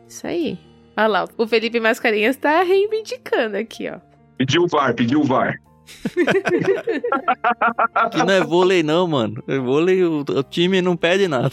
[0.07, 0.57] Isso aí.
[0.95, 3.99] Olha lá, o Felipe Mascarenhas tá reivindicando aqui, ó.
[4.37, 5.59] Pediu o VAR, pediu o VAR.
[7.95, 9.43] Aqui não é vôlei não, mano.
[9.47, 11.51] É vôlei, o, o time não pede nada.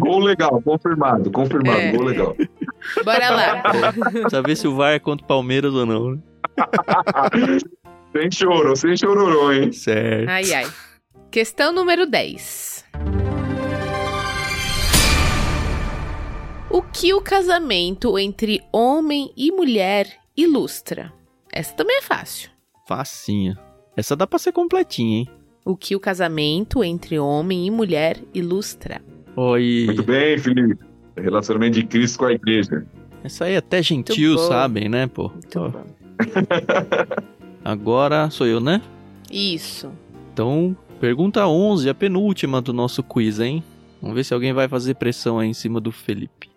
[0.00, 1.92] Gol legal, confirmado, confirmado, É.
[1.92, 2.36] gol legal.
[3.04, 3.62] Bora lá.
[4.10, 6.18] Precisa ver se o VAR é contra o Palmeiras ou não, né?
[8.12, 9.72] sem choro, sem chororô, hein?
[9.72, 10.28] Certo.
[10.28, 10.66] Ai, ai.
[11.30, 12.84] Questão número 10.
[16.68, 20.06] O que o casamento entre homem e mulher
[20.36, 21.12] ilustra?
[21.52, 22.50] Essa também é fácil.
[22.86, 23.58] Facinha.
[23.96, 25.28] Essa dá pra ser completinha, hein?
[25.64, 29.00] O que o casamento entre homem e mulher ilustra?
[29.58, 30.84] E Muito bem, Felipe.
[31.16, 32.84] Relacionamento de Cristo com a igreja.
[33.22, 35.28] essa aí até gentil, sabem, né, pô?
[35.28, 35.84] Muito Ó, bom.
[37.64, 38.82] Agora sou eu, né?
[39.30, 39.90] Isso.
[40.32, 43.62] Então, pergunta 11, a penúltima do nosso quiz, hein?
[44.00, 46.50] Vamos ver se alguém vai fazer pressão aí em cima do Felipe.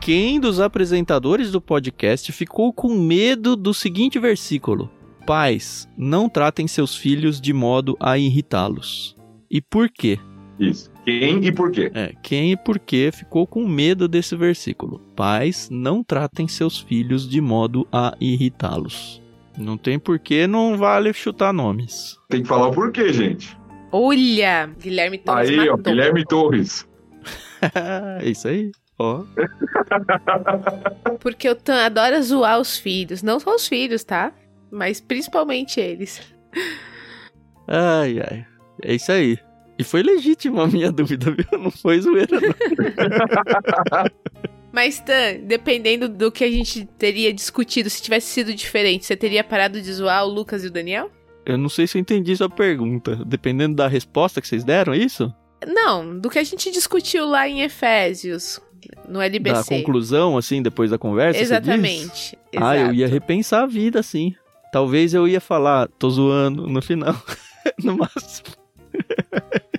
[0.00, 4.90] Quem dos apresentadores do podcast ficou com medo do seguinte versículo?
[5.26, 9.14] Pais, não tratem seus filhos de modo a irritá-los.
[9.50, 10.18] E por quê?
[10.58, 10.90] Isso.
[11.04, 11.90] Quem e por quê?
[11.94, 15.00] É, quem e por que ficou com medo desse versículo?
[15.14, 19.22] Pais, não tratem seus filhos de modo a irritá-los.
[19.58, 22.16] Não tem porquê, não vale chutar nomes.
[22.28, 23.56] Tem que falar o porquê, gente.
[23.90, 25.92] Olha, Guilherme Torres Aí, ó, matou.
[25.92, 26.88] Guilherme Torres.
[28.22, 28.70] é isso aí.
[28.98, 29.24] Ó,
[31.20, 33.22] Porque o Tan adora zoar os filhos.
[33.22, 34.32] Não só os filhos, tá?
[34.70, 36.20] Mas principalmente eles.
[37.66, 38.46] ai, ai.
[38.82, 39.38] É isso aí.
[39.78, 41.46] E foi legítima a minha dúvida, viu?
[41.58, 42.50] Não foi zoeira, não.
[44.72, 49.42] Mas, Tan, dependendo do que a gente teria discutido, se tivesse sido diferente, você teria
[49.42, 51.10] parado de zoar o Lucas e o Daniel?
[51.46, 53.16] Eu não sei se eu entendi sua pergunta.
[53.24, 55.32] Dependendo da resposta que vocês deram, é isso?
[55.66, 58.60] Não, do que a gente discutiu lá em Efésios,
[59.08, 59.68] no Da LBC.
[59.68, 61.40] conclusão, assim, depois da conversa?
[61.40, 62.38] Exatamente.
[62.56, 64.34] Ah, eu ia repensar a vida, sim.
[64.72, 67.14] Talvez eu ia falar, tô zoando no final.
[67.82, 68.48] no máximo.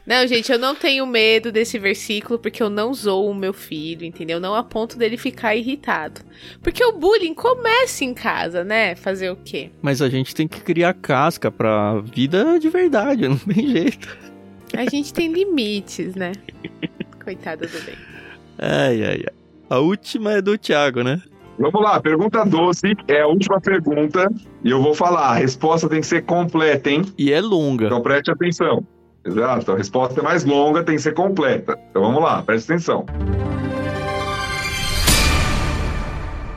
[0.10, 4.04] Não, gente, eu não tenho medo desse versículo porque eu não zoo o meu filho,
[4.04, 4.40] entendeu?
[4.40, 6.22] Não a ponto dele ficar irritado.
[6.64, 8.96] Porque o bullying começa em casa, né?
[8.96, 9.70] Fazer o quê?
[9.84, 14.18] Mas a gente tem que criar casca pra vida de verdade, não tem jeito.
[14.76, 16.32] A gente tem limites, né?
[17.24, 17.96] Coitada do bem.
[18.62, 19.36] Ai, ai, ai.
[19.70, 21.22] A última é do Thiago, né?
[21.58, 24.32] Vamos lá, pergunta 12 é a última pergunta
[24.64, 25.32] e eu vou falar.
[25.32, 27.04] A resposta tem que ser completa, hein?
[27.18, 27.86] E é longa.
[27.86, 28.86] Então preste atenção.
[29.26, 31.78] Exato, a resposta é mais longa, tem que ser completa.
[31.90, 33.06] Então vamos lá, preste atenção.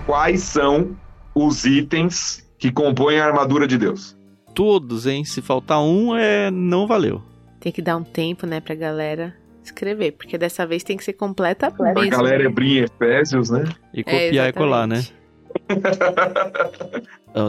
[0.07, 0.97] Quais são
[1.35, 4.17] os itens que compõem a armadura de Deus?
[4.55, 5.25] Todos, hein?
[5.25, 7.23] Se faltar um, é não valeu.
[7.59, 9.35] Tem que dar um tempo, né, pra galera
[9.67, 12.11] escrever, porque dessa vez tem que ser completa A mesmo.
[12.11, 13.65] galera abrir em Efésios, né?
[13.95, 15.03] E É, copiar e colar, né?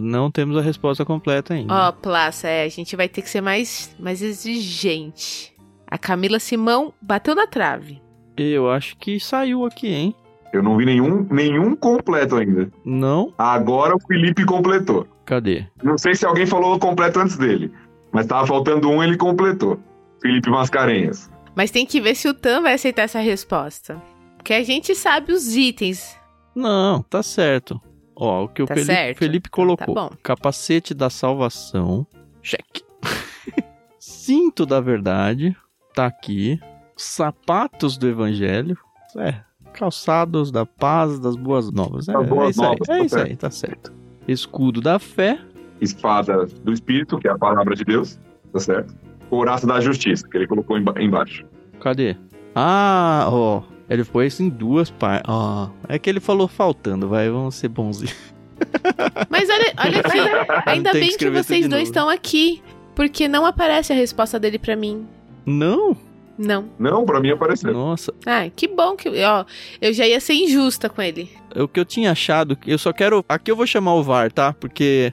[0.02, 1.74] Não temos a resposta completa ainda.
[1.74, 5.54] Ó, Plaça, é, a gente vai ter que ser mais, mais exigente.
[5.88, 8.02] A Camila Simão bateu na trave.
[8.38, 10.16] Eu acho que saiu aqui, hein?
[10.52, 12.72] Eu não vi nenhum, nenhum completo ainda.
[12.86, 13.34] Não?
[13.38, 15.08] Agora o Felipe completou.
[15.26, 15.66] Cadê?
[15.84, 17.72] Não sei se alguém falou completo antes dele,
[18.12, 19.80] mas tava faltando um, ele completou.
[20.22, 21.30] Felipe Mascarenhas.
[21.56, 24.02] Mas tem que ver se o Tan vai aceitar essa resposta.
[24.38, 26.18] Porque a gente sabe os itens.
[26.56, 27.80] Não, tá certo.
[28.16, 29.18] Ó, o que o Tá Felipe, certo?
[29.18, 29.96] Felipe Tá colocou.
[29.96, 30.10] bom.
[30.22, 32.06] Capacete da salvação.
[32.42, 32.84] Cheque.
[34.00, 35.56] Cinto da verdade.
[35.96, 36.60] Tá aqui.
[36.98, 38.78] Sapatos do evangelho.
[39.18, 39.36] É.
[39.74, 42.08] Calçados da paz, das boas novas.
[42.08, 42.96] É, Das boas é isso novas, aí.
[42.96, 43.94] É tá isso aí, tá certo.
[44.28, 45.40] Escudo da fé.
[45.82, 48.20] Espada do Espírito, que é a palavra de Deus,
[48.54, 48.96] tá certo?
[49.34, 51.44] Couraça da Justiça, que ele colocou emba- embaixo.
[51.80, 52.16] Cadê?
[52.54, 53.64] Ah, ó.
[53.90, 55.26] Ele pôs em duas partes.
[55.28, 55.70] Ó.
[55.88, 58.16] É que ele falou faltando, vai, vamos ser bonzinhos.
[59.32, 62.62] Mas olha, olha aqui, ainda que bem que escrever vocês dois estão aqui,
[62.96, 65.08] porque não aparece a resposta dele pra mim.
[65.44, 65.98] Não?
[66.38, 66.70] Não.
[66.78, 67.74] Não, pra mim apareceu.
[67.74, 68.14] Nossa.
[68.28, 69.46] Ah, que bom que, ó,
[69.82, 71.28] eu já ia ser injusta com ele.
[71.56, 73.26] O que eu tinha achado, eu só quero.
[73.28, 74.54] Aqui eu vou chamar o VAR, tá?
[74.54, 75.12] Porque.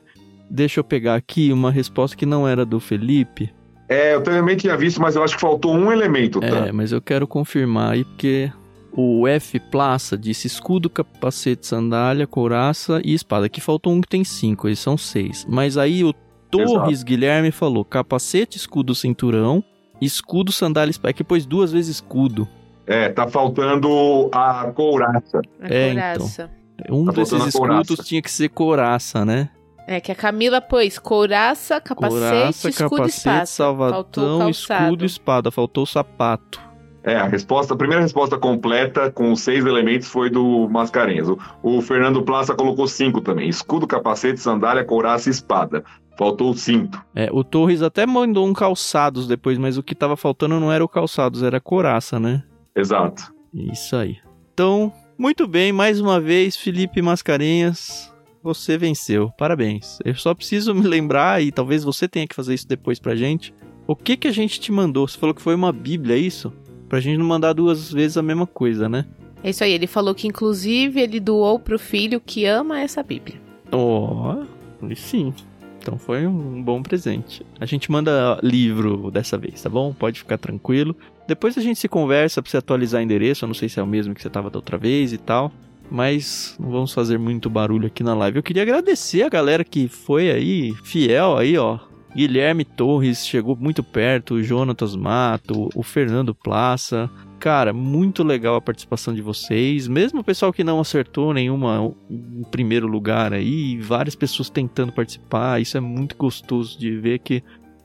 [0.50, 3.50] Deixa eu pegar aqui uma resposta que não era do Felipe.
[3.90, 6.68] É, eu também tinha visto, mas eu acho que faltou um elemento, tá?
[6.68, 8.48] É, mas eu quero confirmar aí, porque
[8.92, 13.46] o F Plaça disse escudo, capacete, sandália, couraça e espada.
[13.46, 15.44] Aqui faltou um que tem cinco, eles são seis.
[15.48, 16.14] Mas aí o
[16.50, 19.62] Torres Guilherme falou capacete, escudo, cinturão,
[20.00, 21.10] escudo, sandália, espada.
[21.10, 22.46] Aqui pôs duas vezes escudo.
[22.86, 25.40] É, tá faltando a couraça.
[25.60, 26.50] A É, couraça.
[26.88, 27.80] Um Tá desses a couraça.
[27.82, 29.50] escudos tinha que ser couraça, né?
[29.86, 33.90] É que a Camila pôs couraça, capacete, couraça, escudo e capacete, espada.
[33.90, 35.50] Faltou salvatão, escudo e espada.
[35.50, 36.70] Faltou o sapato.
[37.02, 41.28] É, a resposta, a primeira resposta completa com seis elementos foi do Mascarenhas.
[41.28, 45.82] O, o Fernando Plaça colocou cinco também: escudo, capacete, sandália, couraça e espada.
[46.18, 47.02] Faltou o cinto.
[47.14, 50.84] É, o Torres até mandou um calçados depois, mas o que tava faltando não era
[50.84, 52.42] o calçados, era a couraça, né?
[52.76, 53.32] Exato.
[53.54, 54.18] Isso aí.
[54.52, 58.09] Então, muito bem, mais uma vez, Felipe Mascarenhas,
[58.42, 59.30] você venceu.
[59.36, 59.98] Parabéns.
[60.04, 63.54] Eu só preciso me lembrar, e talvez você tenha que fazer isso depois pra gente.
[63.86, 65.06] O que que a gente te mandou?
[65.06, 66.52] Você falou que foi uma bíblia, é isso?
[66.88, 69.06] Pra gente não mandar duas vezes a mesma coisa, né?
[69.42, 73.40] É isso aí, ele falou que inclusive ele doou pro filho que ama essa Bíblia.
[73.72, 74.36] Ó,
[74.82, 75.32] oh, sim.
[75.78, 77.44] Então foi um bom presente.
[77.58, 79.94] A gente manda livro dessa vez, tá bom?
[79.94, 80.94] Pode ficar tranquilo.
[81.26, 83.44] Depois a gente se conversa pra você atualizar o endereço.
[83.44, 85.50] Eu não sei se é o mesmo que você tava da outra vez e tal.
[85.90, 88.38] Mas não vamos fazer muito barulho aqui na live.
[88.38, 91.78] Eu queria agradecer a galera que foi aí, fiel aí, ó.
[92.14, 97.08] Guilherme Torres chegou muito perto, o Jonatas Mato, o Fernando Plaça.
[97.38, 99.86] Cara, muito legal a participação de vocês.
[99.86, 105.60] Mesmo o pessoal que não acertou nenhuma em primeiro lugar aí, várias pessoas tentando participar.
[105.60, 107.42] Isso é muito gostoso de ver que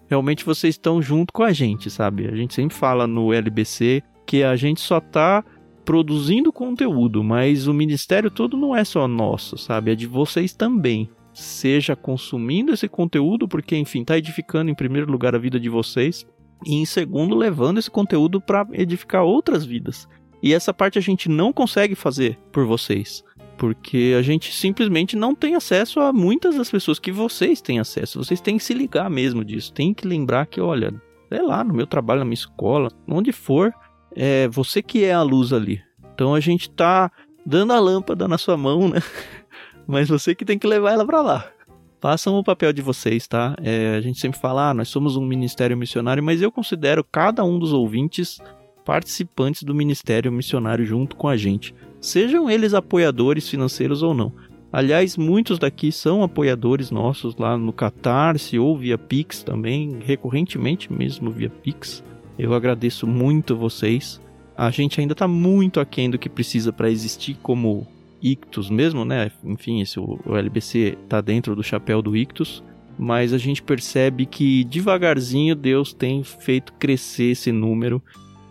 [0.10, 2.28] realmente vocês estão junto com a gente, sabe?
[2.28, 5.43] A gente sempre fala no LBC que a gente só tá
[5.86, 9.91] produzindo conteúdo, mas o ministério todo não é só nosso, sabe?
[9.91, 11.07] É de vocês também.
[11.31, 16.25] Seja consumindo esse conteúdo, porque enfim, tá edificando em primeiro lugar a vida de vocês,
[16.65, 20.07] e em segundo, levando esse conteúdo para edificar outras vidas.
[20.41, 23.23] E essa parte a gente não consegue fazer por vocês,
[23.57, 28.23] porque a gente simplesmente não tem acesso a muitas das pessoas que vocês têm acesso.
[28.23, 30.93] Vocês têm que se ligar mesmo disso, tem que lembrar que, olha,
[31.29, 33.73] sei lá, no meu trabalho, na minha escola, onde for,
[34.16, 35.82] é você que é a luz ali.
[36.13, 37.11] Então a gente tá
[37.45, 39.01] dando a lâmpada na sua mão, né?
[39.86, 41.51] Mas você que tem que levar ela para lá.
[42.01, 43.55] Façam o papel de vocês, tá?
[43.61, 47.43] É, a gente sempre fala, ah, nós somos um ministério missionário, mas eu considero cada
[47.43, 48.39] um dos ouvintes
[48.84, 51.74] participantes do ministério missionário junto com a gente.
[51.99, 54.32] Sejam eles apoiadores financeiros ou não.
[54.72, 61.32] Aliás, muitos daqui são apoiadores nossos lá no Catarse ou via Pix também, recorrentemente mesmo
[61.32, 62.03] via Pix.
[62.38, 64.21] Eu agradeço muito vocês.
[64.57, 67.88] A gente ainda está muito aquém do que precisa para existir como
[68.21, 69.31] Ictus mesmo, né?
[69.43, 72.63] Enfim, esse, o, LBC está dentro do chapéu do Ictus.
[72.97, 78.01] Mas a gente percebe que devagarzinho Deus tem feito crescer esse número.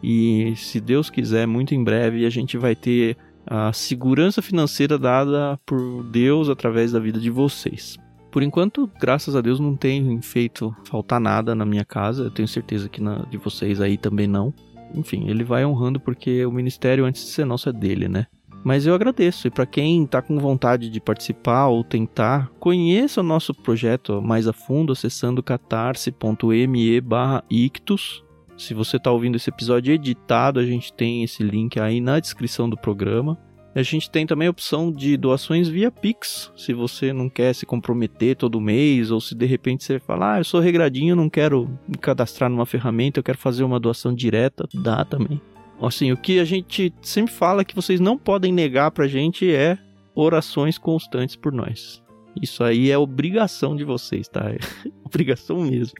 [0.02, 3.16] E se Deus quiser, muito em breve a gente vai ter
[3.46, 7.98] a segurança financeira dada por Deus através da vida de vocês.
[8.34, 12.24] Por enquanto, graças a Deus, não tem feito faltar nada na minha casa.
[12.24, 14.52] Eu tenho certeza que na de vocês aí também não.
[14.92, 18.26] Enfim, ele vai honrando porque o ministério, antes de ser nosso, é dele, né?
[18.64, 19.46] Mas eu agradeço.
[19.46, 24.48] E para quem tá com vontade de participar ou tentar, conheça o nosso projeto mais
[24.48, 27.02] a fundo acessando catarse.me
[27.48, 28.24] ictus.
[28.56, 32.68] Se você tá ouvindo esse episódio editado, a gente tem esse link aí na descrição
[32.68, 33.38] do programa.
[33.74, 37.66] A gente tem também a opção de doações via Pix, se você não quer se
[37.66, 41.68] comprometer todo mês, ou se de repente você fala, ah, eu sou regradinho, não quero
[41.88, 45.42] me cadastrar numa ferramenta, eu quero fazer uma doação direta, dá também.
[45.82, 49.76] Assim, o que a gente sempre fala que vocês não podem negar pra gente é
[50.14, 52.00] orações constantes por nós.
[52.40, 54.50] Isso aí é obrigação de vocês, tá?
[54.50, 54.58] É
[55.04, 55.94] obrigação mesmo.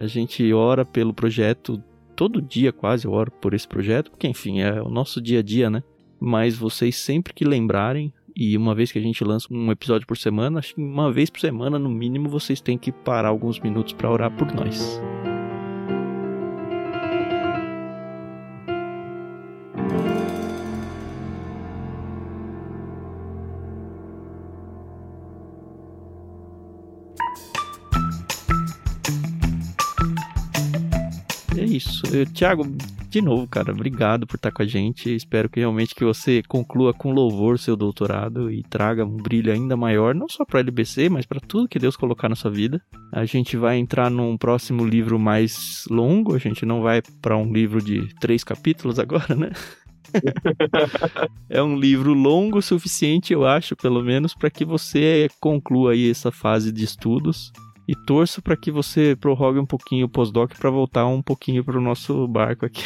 [0.00, 1.80] a gente ora pelo projeto
[2.16, 5.42] todo dia, quase eu oro por esse projeto, porque enfim, é o nosso dia a
[5.42, 5.82] dia, né?
[6.26, 10.16] Mas vocês sempre que lembrarem, e uma vez que a gente lança um episódio por
[10.16, 13.92] semana, acho que uma vez por semana, no mínimo, vocês têm que parar alguns minutos
[13.92, 14.98] para orar por nós.
[31.84, 32.02] Isso.
[32.12, 32.64] Eu, Thiago,
[33.08, 35.14] de novo, cara, obrigado por estar com a gente.
[35.14, 39.76] Espero que realmente que você conclua com louvor seu doutorado e traga um brilho ainda
[39.76, 42.80] maior, não só para LBC, mas para tudo que Deus colocar na sua vida.
[43.12, 47.52] A gente vai entrar num próximo livro mais longo, a gente não vai para um
[47.52, 49.50] livro de três capítulos agora, né?
[51.48, 56.10] é um livro longo o suficiente, eu acho, pelo menos, para que você conclua aí
[56.10, 57.52] essa fase de estudos
[57.86, 61.78] e torço para que você prorrogue um pouquinho o pós-doc para voltar um pouquinho para
[61.78, 62.84] o nosso barco aqui.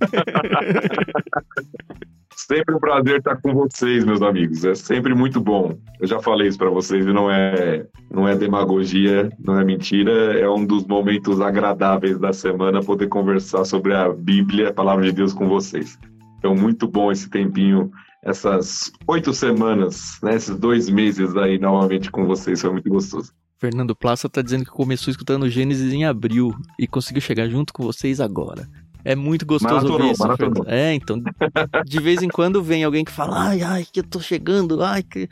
[2.36, 4.64] sempre um prazer estar com vocês, meus amigos.
[4.64, 5.76] É sempre muito bom.
[6.00, 10.38] Eu já falei isso para vocês e não é, não é demagogia, não é mentira.
[10.38, 15.12] É um dos momentos agradáveis da semana poder conversar sobre a Bíblia, a palavra de
[15.12, 15.98] Deus com vocês.
[16.38, 17.90] Então, muito bom esse tempinho,
[18.22, 22.60] essas oito semanas, né, esses dois meses aí novamente com vocês.
[22.60, 23.32] Foi muito gostoso.
[23.58, 27.82] Fernando Plaça tá dizendo que começou escutando Gênesis em abril e conseguiu chegar junto com
[27.82, 28.68] vocês agora.
[29.04, 30.22] É muito gostoso maratonou, isso.
[30.22, 30.64] Maratonou.
[30.66, 31.22] É, então,
[31.86, 35.02] de vez em quando vem alguém que fala, ai, ai, que eu tô chegando, ai,
[35.02, 35.28] que...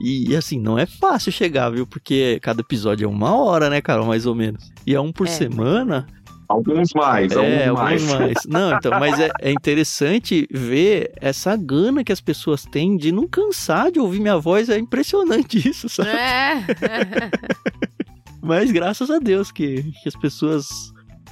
[0.00, 1.86] E, e, assim, não é fácil chegar, viu?
[1.86, 4.70] Porque cada episódio é uma hora, né, cara, mais ou menos.
[4.86, 5.30] E é um por é.
[5.30, 6.06] semana.
[6.48, 8.20] Alguns mais, é, alguns, alguns mais.
[8.20, 8.36] mais.
[8.48, 13.26] Não, então, mas é, é, interessante ver essa gana que as pessoas têm de não
[13.26, 14.68] cansar de ouvir minha voz.
[14.68, 16.10] É impressionante isso, sabe?
[16.10, 16.60] É.
[18.40, 20.66] mas graças a Deus que, que as pessoas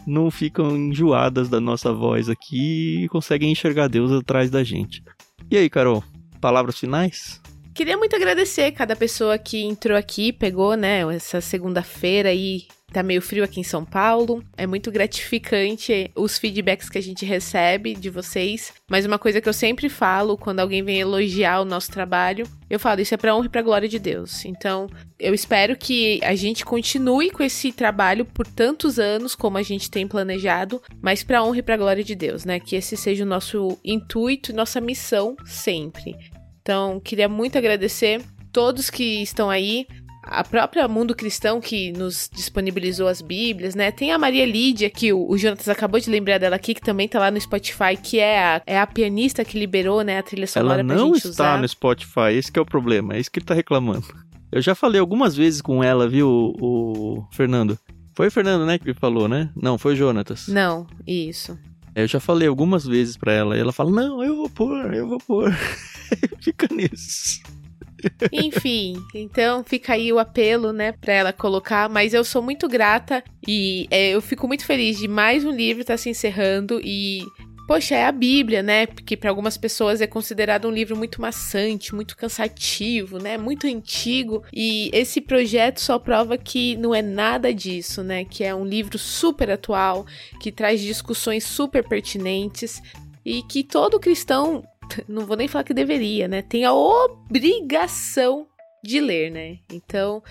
[0.07, 5.03] não ficam enjoadas da nossa voz aqui e conseguem enxergar Deus atrás da gente.
[5.51, 6.03] E aí, Carol,
[6.41, 7.41] palavras finais?
[7.75, 13.21] Queria muito agradecer cada pessoa que entrou aqui, pegou, né, essa segunda-feira aí Tá meio
[13.21, 14.41] frio aqui em São Paulo.
[14.57, 18.73] É muito gratificante os feedbacks que a gente recebe de vocês.
[18.89, 22.79] Mas uma coisa que eu sempre falo quando alguém vem elogiar o nosso trabalho, eu
[22.79, 24.45] falo, isso é pra honra e pra glória de Deus.
[24.45, 24.87] Então,
[25.19, 29.91] eu espero que a gente continue com esse trabalho por tantos anos como a gente
[29.91, 32.61] tem planejado, mas pra honra e pra glória de Deus, né?
[32.61, 36.15] Que esse seja o nosso intuito e nossa missão sempre.
[36.63, 38.23] Então, queria muito agradecer
[38.53, 39.85] todos que estão aí
[40.27, 43.91] a própria Mundo Cristão que nos disponibilizou as Bíblias, né?
[43.91, 47.07] Tem a Maria Lídia, que o, o Jonatas acabou de lembrar dela aqui, que também
[47.07, 50.47] tá lá no Spotify, que é a, é a pianista que liberou, né, a trilha
[50.47, 51.61] sonora ela não está usar.
[51.61, 54.07] no Spotify, esse é o problema, é isso que ele tá reclamando.
[54.51, 57.79] Eu já falei algumas vezes com ela, viu, o, o Fernando?
[58.14, 59.51] Foi o Fernando, né, que falou, né?
[59.55, 60.47] Não, foi o Jonatas.
[60.49, 61.59] Não, isso.
[61.95, 65.09] Eu já falei algumas vezes para ela, e ela fala, não, eu vou pôr, eu
[65.09, 65.53] vou pôr.
[66.41, 67.41] Fica nisso.
[68.33, 71.89] Enfim, então fica aí o apelo, né, pra ela colocar.
[71.89, 75.83] Mas eu sou muito grata e é, eu fico muito feliz de mais um livro
[75.83, 77.23] estar tá se encerrando e.
[77.67, 78.85] Poxa, é a Bíblia, né?
[78.87, 83.39] Porque para algumas pessoas é considerado um livro muito maçante, muito cansativo, né?
[83.39, 84.45] Muito antigo.
[84.53, 88.27] E esse projeto só prova que não é nada disso, né?
[88.27, 90.05] Que é um livro super atual,
[90.39, 92.83] que traz discussões super pertinentes
[93.25, 94.63] e que todo cristão
[95.09, 96.43] não vou nem falar que deveria, né?
[96.43, 98.47] Tem a obrigação
[98.82, 99.59] de ler, né?
[99.72, 100.22] Então,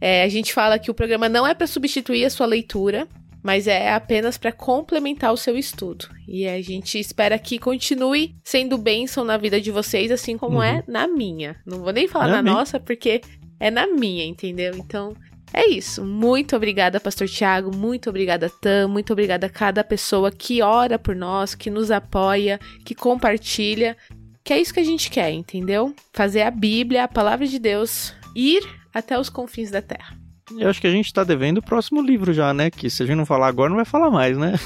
[0.00, 3.08] é, a gente fala que o programa não é para substituir a sua leitura,
[3.42, 6.08] mas é apenas para complementar o seu estudo.
[6.28, 10.72] E a gente espera que continue sendo bênção na vida de vocês, assim como é
[10.72, 10.78] uhum.
[10.78, 11.56] é na minha.
[11.66, 13.20] Não vou nem falar na nossa, porque
[13.58, 14.74] é na minha, entendeu?
[14.76, 15.14] Então,
[15.52, 16.04] é isso.
[16.04, 17.74] Muito obrigada, Pastor Tiago.
[17.74, 18.88] Muito obrigada, Tam.
[18.88, 23.96] Muito obrigada a cada pessoa que ora por nós, que nos apoia, que compartilha.
[24.44, 25.94] Que é isso que a gente quer, entendeu?
[26.12, 30.16] Fazer a Bíblia, a palavra de Deus, ir até os confins da terra.
[30.58, 32.70] Eu acho que a gente tá devendo o próximo livro já, né?
[32.70, 34.58] Que se a gente não falar agora, não vai falar mais, né?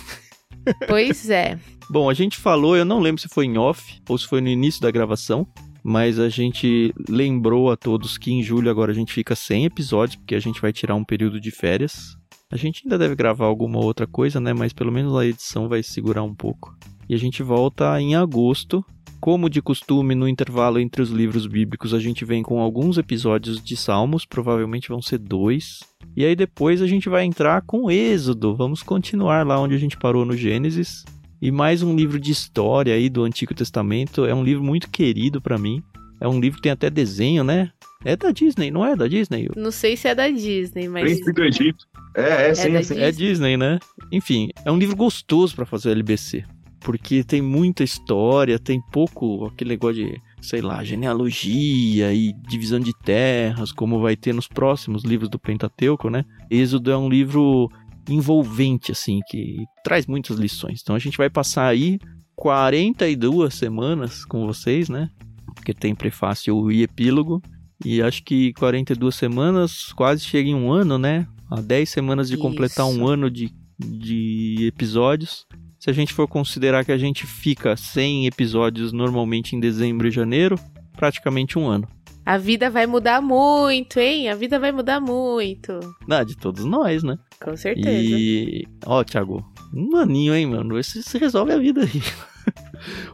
[0.89, 1.59] Pois é.
[1.91, 4.49] Bom, a gente falou, eu não lembro se foi em off ou se foi no
[4.49, 5.47] início da gravação,
[5.89, 10.17] mas a gente lembrou a todos que em julho agora a gente fica sem episódios,
[10.17, 12.17] porque a gente vai tirar um período de férias.
[12.51, 14.53] A gente ainda deve gravar alguma outra coisa, né?
[14.53, 16.77] Mas pelo menos a edição vai segurar um pouco.
[17.09, 18.85] E a gente volta em agosto.
[19.21, 23.63] Como de costume, no intervalo entre os livros bíblicos, a gente vem com alguns episódios
[23.63, 25.85] de Salmos, provavelmente vão ser dois.
[26.17, 28.57] E aí depois a gente vai entrar com Êxodo.
[28.57, 31.05] Vamos continuar lá onde a gente parou no Gênesis.
[31.41, 34.25] E mais um livro de história aí do Antigo Testamento.
[34.25, 35.83] É um livro muito querido para mim.
[36.19, 37.71] É um livro que tem até desenho, né?
[38.05, 39.49] É da Disney, não é da Disney?
[39.55, 41.03] Não sei se é da Disney, mas.
[41.03, 41.87] Príncipe do Egito.
[42.15, 42.99] É, é, sim, é, sim.
[42.99, 43.79] é Disney, né?
[44.11, 46.45] Enfim, é um livro gostoso para fazer o LBC.
[46.81, 52.93] Porque tem muita história, tem pouco aquele negócio de, sei lá, genealogia e divisão de
[53.05, 56.25] terras, como vai ter nos próximos livros do Pentateuco, né?
[56.49, 57.69] Êxodo é um livro
[58.09, 60.81] envolvente, assim, que traz muitas lições.
[60.83, 61.99] Então a gente vai passar aí
[62.35, 65.11] 42 semanas com vocês, né?
[65.55, 67.43] Porque tem prefácio e epílogo.
[67.85, 71.27] E acho que 42 semanas quase chega em um ano, né?
[71.51, 72.99] Há 10 semanas de completar Isso.
[72.99, 75.47] um ano de de episódios.
[75.79, 80.11] Se a gente for considerar que a gente fica sem episódios normalmente em dezembro e
[80.11, 80.59] janeiro,
[80.97, 81.87] praticamente um ano.
[82.27, 84.29] A vida vai mudar muito, hein?
[84.29, 85.79] A vida vai mudar muito.
[86.11, 87.17] Ah, de todos nós, né?
[87.41, 87.89] Com certeza.
[87.89, 90.77] E, ó, Thiago, um aninho, hein, mano?
[90.77, 92.03] Esse se resolve a vida aí.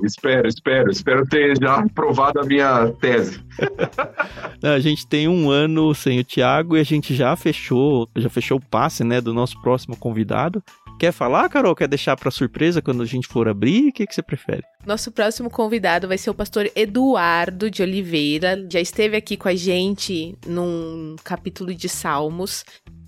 [0.03, 3.41] Espero, espero, espero ter já aprovado a minha tese.
[4.63, 8.59] a gente tem um ano sem o Thiago e a gente já fechou, já fechou
[8.59, 10.63] o passe, né, do nosso próximo convidado.
[10.99, 11.75] Quer falar, Carol?
[11.75, 13.89] Quer deixar para surpresa quando a gente for abrir?
[13.89, 14.63] O que, que você prefere?
[14.87, 18.67] Nosso próximo convidado vai ser o pastor Eduardo de Oliveira.
[18.71, 22.65] Já esteve aqui com a gente num capítulo de Salmos.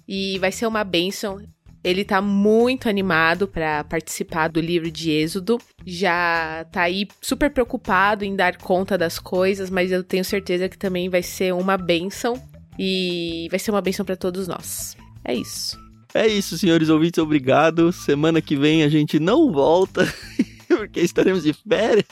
[0.09, 1.41] E vai ser uma bênção.
[1.85, 5.59] Ele tá muito animado para participar do livro de Êxodo.
[5.85, 10.79] Já tá aí super preocupado em dar conta das coisas, mas eu tenho certeza que
[10.79, 12.43] também vai ser uma bênção
[12.79, 14.97] e vai ser uma bênção para todos nós.
[15.25, 15.84] É isso.
[16.17, 17.91] É isso, senhores ouvintes, obrigado.
[17.91, 20.07] Semana que vem a gente não volta,
[20.69, 22.07] porque estaremos de férias.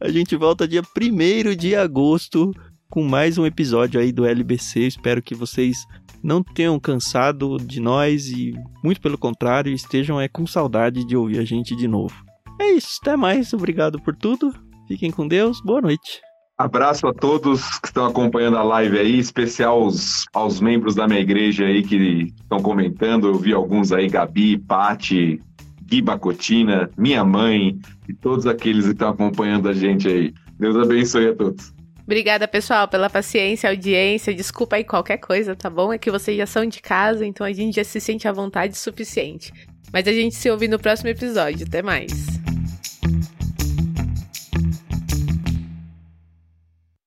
[0.00, 2.52] A gente volta dia 1 de agosto
[2.90, 4.80] com mais um episódio aí do LBC.
[4.80, 5.86] Espero que vocês
[6.20, 11.38] não tenham cansado de nós e, muito pelo contrário, estejam é, com saudade de ouvir
[11.38, 12.14] a gente de novo.
[12.60, 14.52] É isso, até mais, obrigado por tudo.
[14.88, 16.27] Fiquem com Deus, boa noite.
[16.58, 21.20] Abraço a todos que estão acompanhando a live aí, especial aos, aos membros da minha
[21.20, 23.28] igreja aí que estão comentando.
[23.28, 25.40] Eu vi alguns aí, Gabi, Pati,
[25.84, 27.78] Gui Bacotina, minha mãe
[28.08, 30.34] e todos aqueles que estão acompanhando a gente aí.
[30.58, 31.72] Deus abençoe a todos.
[32.02, 34.34] Obrigada, pessoal, pela paciência, audiência.
[34.34, 35.92] Desculpa aí qualquer coisa, tá bom?
[35.92, 38.72] É que vocês já são de casa, então a gente já se sente à vontade
[38.72, 39.52] o suficiente.
[39.92, 41.64] Mas a gente se ouve no próximo episódio.
[41.68, 42.10] Até mais.